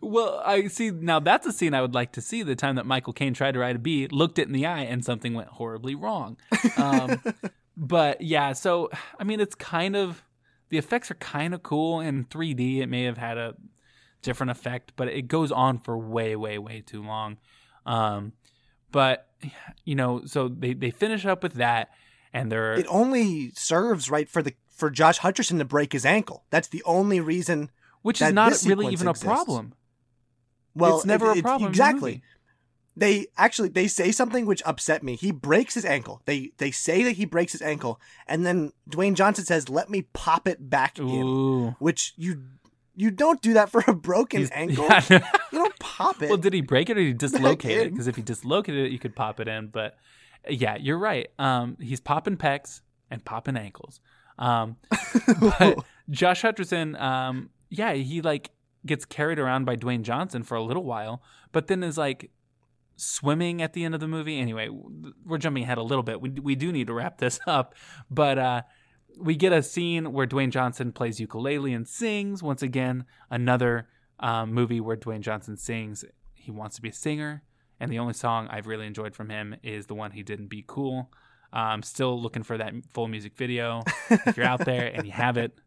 [0.00, 2.42] Well, I see now that's a scene I would like to see.
[2.42, 4.82] The time that Michael Caine tried to ride a bee, looked it in the eye,
[4.82, 6.36] and something went horribly wrong.
[6.76, 7.22] Um,
[7.76, 10.22] but yeah, so I mean, it's kind of
[10.68, 12.78] the effects are kind of cool in 3D.
[12.78, 13.54] It may have had a
[14.22, 17.38] different effect, but it goes on for way, way, way too long.
[17.86, 18.32] Um,
[18.92, 19.28] but
[19.84, 21.90] you know, so they they finish up with that,
[22.32, 26.44] and they're it only serves right for the for Josh Hutcherson to break his ankle.
[26.50, 27.70] That's the only reason
[28.02, 29.74] which is not really even a problem.
[30.74, 31.64] Well, it's never it- a problem.
[31.64, 32.22] the exactly.
[32.96, 35.14] They actually they say something which upset me.
[35.16, 36.20] He breaks his ankle.
[36.26, 40.02] They they say that he breaks his ankle, and then Dwayne Johnson says, "Let me
[40.12, 42.42] pop it back in," which you
[42.96, 44.86] you don't do that for a broken He's- ankle.
[44.88, 45.00] yeah.
[45.52, 46.28] You don't pop it.
[46.28, 47.90] well, did he break it or did he dislocate it?
[47.92, 49.68] Because if he dislocated it, you could pop it in.
[49.68, 49.96] But
[50.48, 51.28] yeah, you're right.
[51.38, 54.00] Um, he's popping pecs and popping ankles.
[54.38, 54.76] Um,
[55.40, 55.78] but
[56.10, 58.50] Josh Hutcherson, um, yeah, he like
[58.86, 61.22] gets carried around by Dwayne Johnson for a little while,
[61.52, 62.30] but then is like
[62.96, 64.38] swimming at the end of the movie.
[64.38, 64.68] Anyway,
[65.24, 66.20] we're jumping ahead a little bit.
[66.20, 67.74] We we do need to wrap this up,
[68.10, 68.62] but uh,
[69.18, 72.42] we get a scene where Dwayne Johnson plays ukulele and sings.
[72.42, 76.04] Once again, another um, movie where Dwayne Johnson sings.
[76.34, 77.42] He wants to be a singer,
[77.78, 80.46] and the only song I've really enjoyed from him is the one he did in
[80.46, 81.10] Be Cool.
[81.52, 83.82] I'm still looking for that full music video.
[84.08, 85.60] if you're out there and you have it,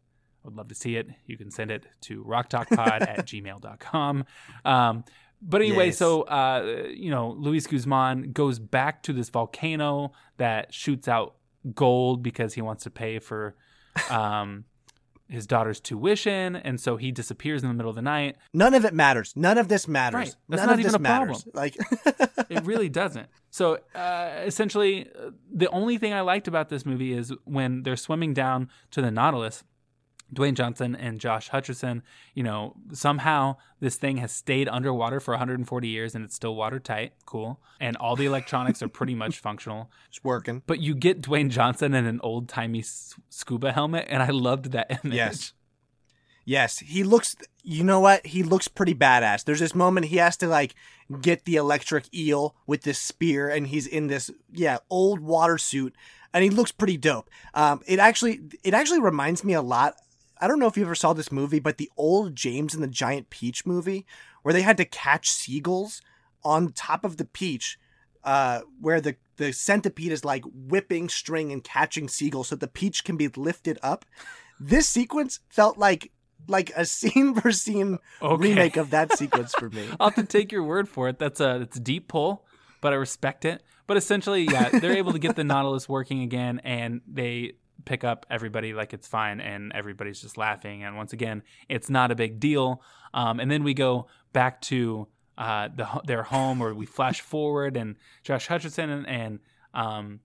[0.44, 1.08] I would love to see it.
[1.26, 4.24] You can send it to rocktalkpod at gmail.com.
[4.64, 5.04] Um,
[5.40, 5.98] but anyway, Yes.
[5.98, 11.36] so, uh, you know, Luis Guzman goes back to this volcano that shoots out
[11.74, 13.54] gold because he wants to pay for
[14.10, 14.64] um,
[15.28, 16.56] his daughter's tuition.
[16.56, 18.36] And so he disappears in the middle of the night.
[18.52, 19.32] None of it matters.
[19.36, 20.14] None of this matters.
[20.18, 20.36] Right.
[20.50, 21.40] That's None not of even this a problem.
[21.54, 21.76] Like
[22.50, 23.28] It really doesn't.
[23.50, 27.96] So uh, essentially, uh, the only thing I liked about this movie is when they're
[27.96, 29.64] swimming down to the Nautilus.
[30.32, 32.02] Dwayne Johnson and Josh Hutcherson,
[32.34, 37.12] you know, somehow this thing has stayed underwater for 140 years and it's still watertight.
[37.26, 37.60] Cool.
[37.80, 39.90] And all the electronics are pretty much functional.
[40.08, 40.62] it's working.
[40.66, 44.72] But you get Dwayne Johnson in an old timey s- scuba helmet, and I loved
[44.72, 45.16] that image.
[45.16, 45.52] Yes.
[46.46, 47.36] Yes, he looks.
[47.62, 48.26] You know what?
[48.26, 49.44] He looks pretty badass.
[49.44, 50.74] There's this moment he has to like
[51.22, 55.94] get the electric eel with this spear, and he's in this yeah old water suit,
[56.34, 57.30] and he looks pretty dope.
[57.54, 59.94] Um, it actually it actually reminds me a lot.
[60.44, 62.88] I don't know if you ever saw this movie, but the old James and the
[62.88, 64.04] Giant Peach movie,
[64.42, 66.02] where they had to catch seagulls
[66.42, 67.78] on top of the peach,
[68.24, 73.04] uh, where the the centipede is like whipping string and catching seagulls, so the peach
[73.04, 74.04] can be lifted up.
[74.60, 76.12] This sequence felt like
[76.46, 78.36] like a scene for scene Okay.
[78.36, 79.88] remake of that sequence for me.
[79.98, 81.18] I'll have to take your word for it.
[81.18, 82.44] That's a it's a deep pull,
[82.82, 83.62] but I respect it.
[83.86, 87.54] But essentially, yeah, they're able to get the Nautilus working again, and they
[87.84, 90.82] pick up everybody like it's fine, and everybody's just laughing.
[90.82, 92.82] And once again, it's not a big deal.
[93.12, 95.08] Um, and then we go back to
[95.38, 99.38] uh, the their home, or we flash forward, and Josh Hutcherson and, and
[99.72, 100.20] um,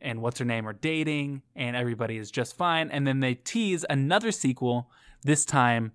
[0.00, 2.90] and what's her name are dating, and everybody is just fine.
[2.90, 4.90] And then they tease another sequel.
[5.22, 5.92] This time,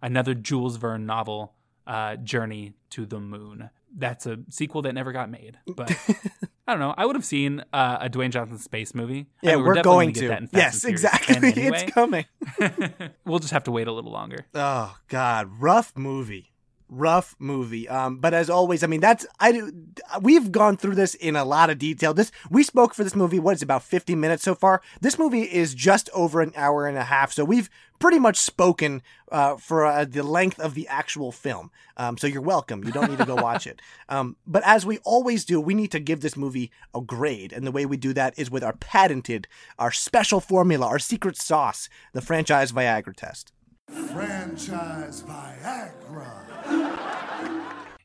[0.00, 1.54] another Jules Verne novel,
[1.86, 3.70] uh, Journey to the Moon.
[3.96, 5.90] That's a sequel that never got made, but
[6.66, 6.94] I don't know.
[6.96, 9.26] I would have seen uh, a Dwayne Johnson space movie.
[9.42, 11.36] I Yeah, mean, we're, definitely going gonna that in Fast Yes, exactly.
[11.36, 11.82] anyway.
[11.84, 12.24] It's coming.
[13.24, 14.46] we'll just have to wait a little longer.
[14.54, 16.52] Oh God, rough movie,
[16.88, 17.88] rough movie.
[17.88, 19.72] Um, but as always, I mean that's I do.
[20.20, 22.12] We've gone through this in a lot of detail.
[22.14, 23.38] This we spoke for this movie.
[23.38, 24.82] What is about fifty minutes so far?
[25.00, 27.32] This movie is just over an hour and a half.
[27.32, 31.70] So we've pretty much spoken uh, for uh, the length of the actual film.
[31.96, 32.84] Um, so you're welcome.
[32.84, 33.80] You don't need to go watch it.
[34.10, 37.66] Um, but as we always do, we need to give this movie a grade, and
[37.66, 39.46] the way we do that is with our patented,
[39.78, 43.52] our special formula, our secret sauce, the franchise Viagra test.
[43.88, 46.48] Franchise Viagra.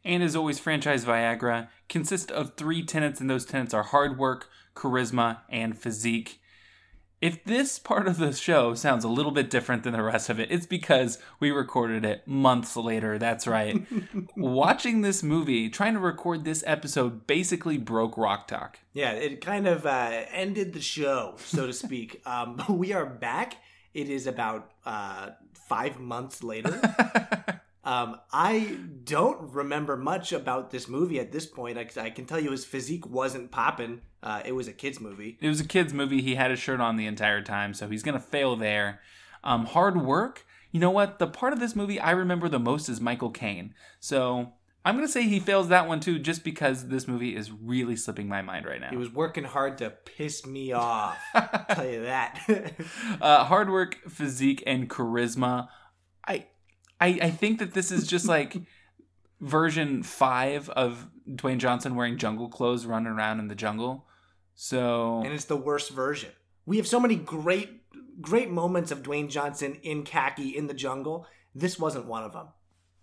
[0.05, 4.49] And as always, franchise Viagra consists of three tenets, and those tenets are hard work,
[4.75, 6.41] charisma, and physique.
[7.23, 10.41] If this part of the show sounds a little bit different than the rest of
[10.41, 13.17] it, it's because we recorded it months later.
[13.17, 13.81] That's right.
[14.35, 18.79] Watching this movie, trying to record this episode, basically broke Rock Talk.
[18.91, 22.21] Yeah, it kind of uh, ended the show, so to speak.
[22.25, 23.55] um, but we are back.
[23.93, 26.81] It is about uh, five months later.
[27.83, 31.77] Um, I don't remember much about this movie at this point.
[31.77, 34.01] I, I can tell you his physique wasn't popping.
[34.21, 35.37] Uh, it was a kids movie.
[35.41, 36.21] It was a kid's movie.
[36.21, 39.01] He had his shirt on the entire time, so he's going to fail there.
[39.43, 40.45] Um, hard work.
[40.71, 41.19] You know what?
[41.19, 43.73] The part of this movie I remember the most is Michael Caine.
[43.99, 44.53] So
[44.85, 47.97] I'm going to say he fails that one too, just because this movie is really
[47.97, 48.89] slipping my mind right now.
[48.89, 51.17] He was working hard to piss me off.
[51.33, 52.73] I'll tell you that.
[53.21, 55.67] uh, hard work, physique, and charisma.
[56.27, 56.47] I,
[57.03, 58.55] I, I think that this is just like
[59.41, 64.05] version five of Dwayne Johnson wearing jungle clothes, running around in the jungle.
[64.55, 66.31] So and it's the worst version.
[66.65, 67.69] We have so many great,
[68.21, 71.27] great moments of Dwayne Johnson in khaki in the jungle.
[71.53, 72.47] This wasn't one of them.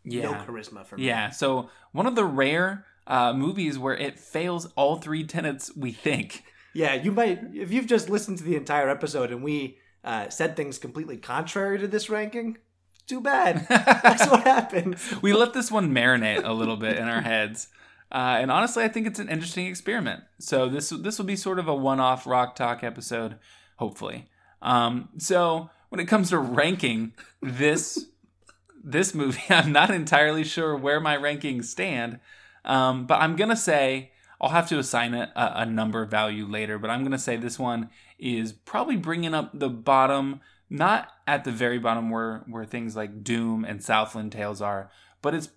[0.04, 1.06] yeah, No charisma for me.
[1.06, 5.92] Yeah, so one of the rare uh, movies where it fails all three tenets we
[5.92, 6.44] think.
[6.72, 10.56] Yeah, you might if you've just listened to the entire episode and we uh, said
[10.56, 12.56] things completely contrary to this ranking.
[13.00, 13.66] Too bad.
[13.68, 14.96] That's what happened.
[15.22, 17.68] we let this one marinate a little bit in our heads.
[18.12, 20.24] Uh, and honestly, I think it's an interesting experiment.
[20.38, 23.36] So this this will be sort of a one-off rock talk episode,
[23.76, 24.28] hopefully.
[24.62, 28.06] Um, so when it comes to ranking this
[28.84, 32.18] this movie, I'm not entirely sure where my rankings stand,
[32.64, 36.78] um, but I'm gonna say I'll have to assign it a, a number value later.
[36.78, 40.40] But I'm gonna say this one is probably bringing up the bottom,
[40.70, 44.90] not at the very bottom where where things like Doom and Southland Tales are,
[45.20, 45.50] but it's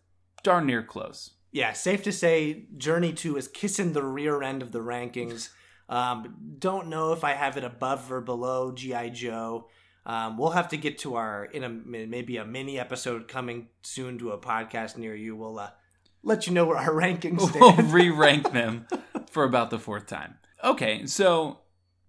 [0.44, 1.32] darn near close.
[1.52, 5.50] Yeah, safe to say Journey 2 is kissing the rear end of the rankings.
[5.88, 9.10] Um, don't know if I have it above or below G.I.
[9.10, 9.68] Joe.
[10.06, 14.18] Um, we'll have to get to our, in a maybe a mini episode coming soon
[14.18, 15.36] to a podcast near you.
[15.36, 15.70] We'll uh,
[16.24, 17.94] let you know where our rankings We'll stand.
[17.94, 18.88] re-rank them
[19.30, 20.36] for about the fourth time.
[20.64, 21.60] Okay, so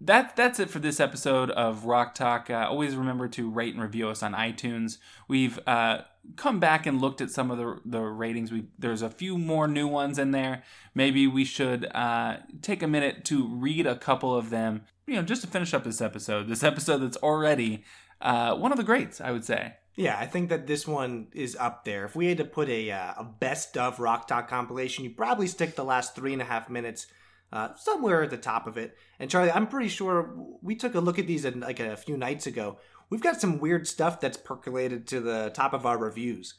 [0.00, 2.50] that that's it for this episode of Rock Talk.
[2.50, 4.98] Uh, always remember to rate and review us on iTunes.
[5.28, 6.02] We've uh,
[6.36, 8.52] come back and looked at some of the the ratings.
[8.52, 10.62] We there's a few more new ones in there.
[10.94, 14.82] Maybe we should uh, take a minute to read a couple of them.
[15.06, 16.48] You know, just to finish up this episode.
[16.48, 17.84] This episode that's already
[18.20, 19.74] uh, one of the greats, I would say.
[19.96, 22.04] Yeah, I think that this one is up there.
[22.04, 25.46] If we had to put a, uh, a best of Rock Talk compilation, you'd probably
[25.46, 27.06] stick the last three and a half minutes
[27.54, 28.96] uh, somewhere at the top of it.
[29.18, 32.16] And Charlie, I'm pretty sure we took a look at these in, like a few
[32.16, 32.78] nights ago.
[33.10, 36.54] We've got some weird stuff that's percolated to the top of our reviews.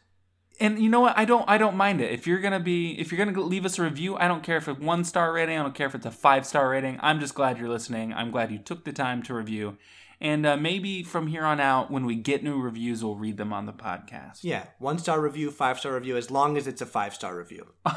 [0.61, 3.11] and you know what i don't i don't mind it if you're gonna be if
[3.11, 5.61] you're gonna leave us a review i don't care if it's one star rating i
[5.61, 8.49] don't care if it's a five star rating i'm just glad you're listening i'm glad
[8.53, 9.75] you took the time to review
[10.21, 13.51] and uh, maybe from here on out when we get new reviews we'll read them
[13.51, 16.85] on the podcast Yeah, one star review, five star review, as long as it's a
[16.85, 17.65] five star review.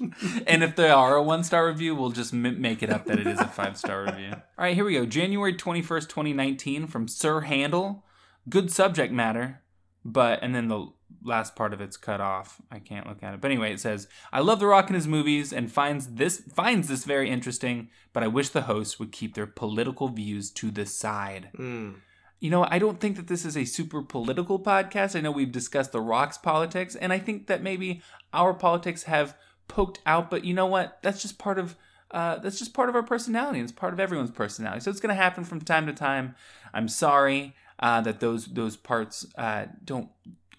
[0.46, 3.18] and if they are a one star review we'll just m- make it up that
[3.18, 4.32] it is a five star review.
[4.32, 5.06] All right here we go.
[5.06, 8.04] January 21st 2019 from sir handle
[8.48, 9.62] good subject matter
[10.04, 10.86] but and then the
[11.22, 12.62] last part of it's cut off.
[12.70, 13.40] I can't look at it.
[13.40, 16.88] But anyway it says i love the rock in his movies and finds this finds
[16.88, 20.86] this very interesting but i wish the hosts would keep their political views to the
[20.86, 21.50] side.
[21.56, 21.90] Hmm.
[22.38, 25.14] You know i don't think that this is a super political podcast.
[25.14, 28.00] I know we've discussed the rock's politics and i think that maybe
[28.32, 29.36] our politics have
[29.70, 31.76] poked out but you know what that's just part of
[32.10, 33.60] uh, that's just part of our personality.
[33.60, 34.80] It's part of everyone's personality.
[34.80, 36.34] So it's going to happen from time to time.
[36.74, 40.08] I'm sorry uh, that those those parts uh, don't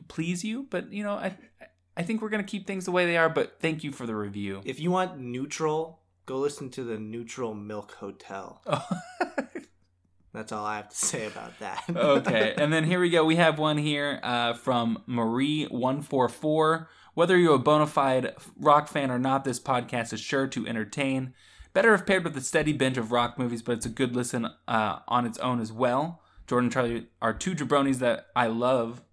[0.08, 1.36] please you, but you know I
[1.98, 3.30] I think we're going to keep things the way they are.
[3.30, 4.62] But thank you for the review.
[4.64, 8.62] If you want neutral, go listen to the Neutral Milk Hotel.
[10.34, 11.84] That's all I have to say about that.
[11.94, 13.26] okay, and then here we go.
[13.26, 16.88] We have one here uh, from Marie one four four.
[17.14, 21.34] Whether you're a bona fide rock fan or not, this podcast is sure to entertain.
[21.74, 24.48] Better if paired with a steady binge of rock movies, but it's a good listen
[24.68, 26.22] uh, on its own as well.
[26.48, 29.04] Jordan and Charlie are two jabronis that I love.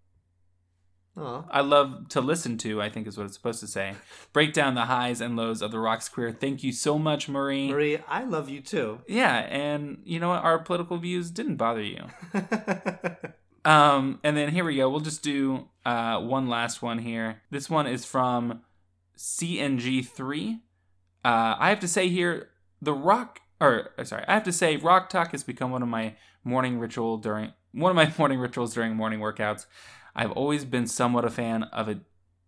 [1.17, 1.45] Aw.
[1.51, 2.81] I love to listen to.
[2.81, 3.95] I think is what it's supposed to say.
[4.33, 6.33] Break down the highs and lows of the rock's career.
[6.33, 7.69] Thank you so much, Marie.
[7.69, 9.01] Marie, I love you too.
[9.09, 10.45] Yeah, and you know what?
[10.45, 12.05] Our political views didn't bother you.
[13.65, 14.89] Um, and then here we go.
[14.89, 17.41] We'll just do uh, one last one here.
[17.51, 18.61] This one is from
[19.17, 20.61] CNG3.
[21.25, 22.51] Uh, I have to say here,
[22.83, 25.89] the rock, or uh, sorry, I have to say, rock talk has become one of
[25.89, 26.15] my
[26.45, 29.65] morning ritual during one of my morning rituals during morning workouts.
[30.15, 32.01] I've always been somewhat a fan of a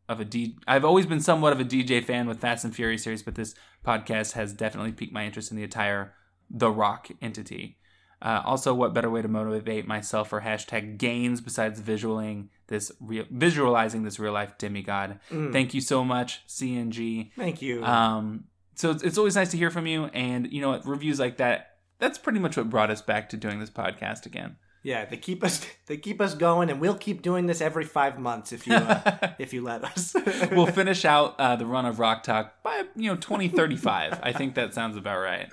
[0.07, 0.59] of a D.
[0.69, 3.55] I've always been somewhat of a DJ fan with Fast and Furious series, but this
[3.87, 6.13] podcast has definitely piqued my interest in the entire
[6.51, 7.79] The Rock entity.
[8.23, 13.25] Uh, also, what better way to motivate myself for hashtag gains besides visualing this real,
[13.31, 15.19] visualizing this real life demigod?
[15.29, 17.31] Thank you so much, CNG.
[17.37, 17.83] Thank you.
[17.85, 18.45] Um,
[18.75, 21.39] so it's, it's always nice to hear from you, and you know what, reviews like
[21.39, 21.77] that.
[21.99, 24.57] That's pretty much what brought us back to doing this podcast again.
[24.83, 28.19] yeah, they keep us they keep us going, and we'll keep doing this every five
[28.19, 30.15] months if you uh, if you let us.
[30.53, 34.21] we'll finish out uh, the run of Rock Talk by you know 2035.
[34.23, 35.49] I think that sounds about right.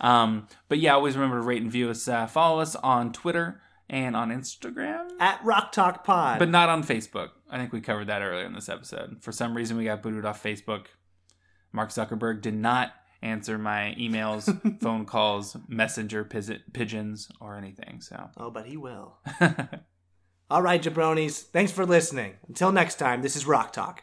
[0.00, 2.06] Um, but yeah, always remember to rate and view us.
[2.06, 6.38] Uh, follow us on Twitter and on Instagram, At Rock Talk Pod.
[6.38, 7.30] but not on Facebook.
[7.50, 9.16] I think we covered that earlier in this episode.
[9.22, 10.86] For some reason, we got booted off Facebook.
[11.72, 12.92] Mark Zuckerberg did not
[13.22, 18.00] answer my emails, phone calls, messenger piz- pigeons, or anything.
[18.00, 18.28] So.
[18.36, 19.16] oh, but he will.
[20.50, 21.42] All right, jabronis.
[21.42, 22.34] Thanks for listening.
[22.46, 24.02] Until next time, this is Rock Talk.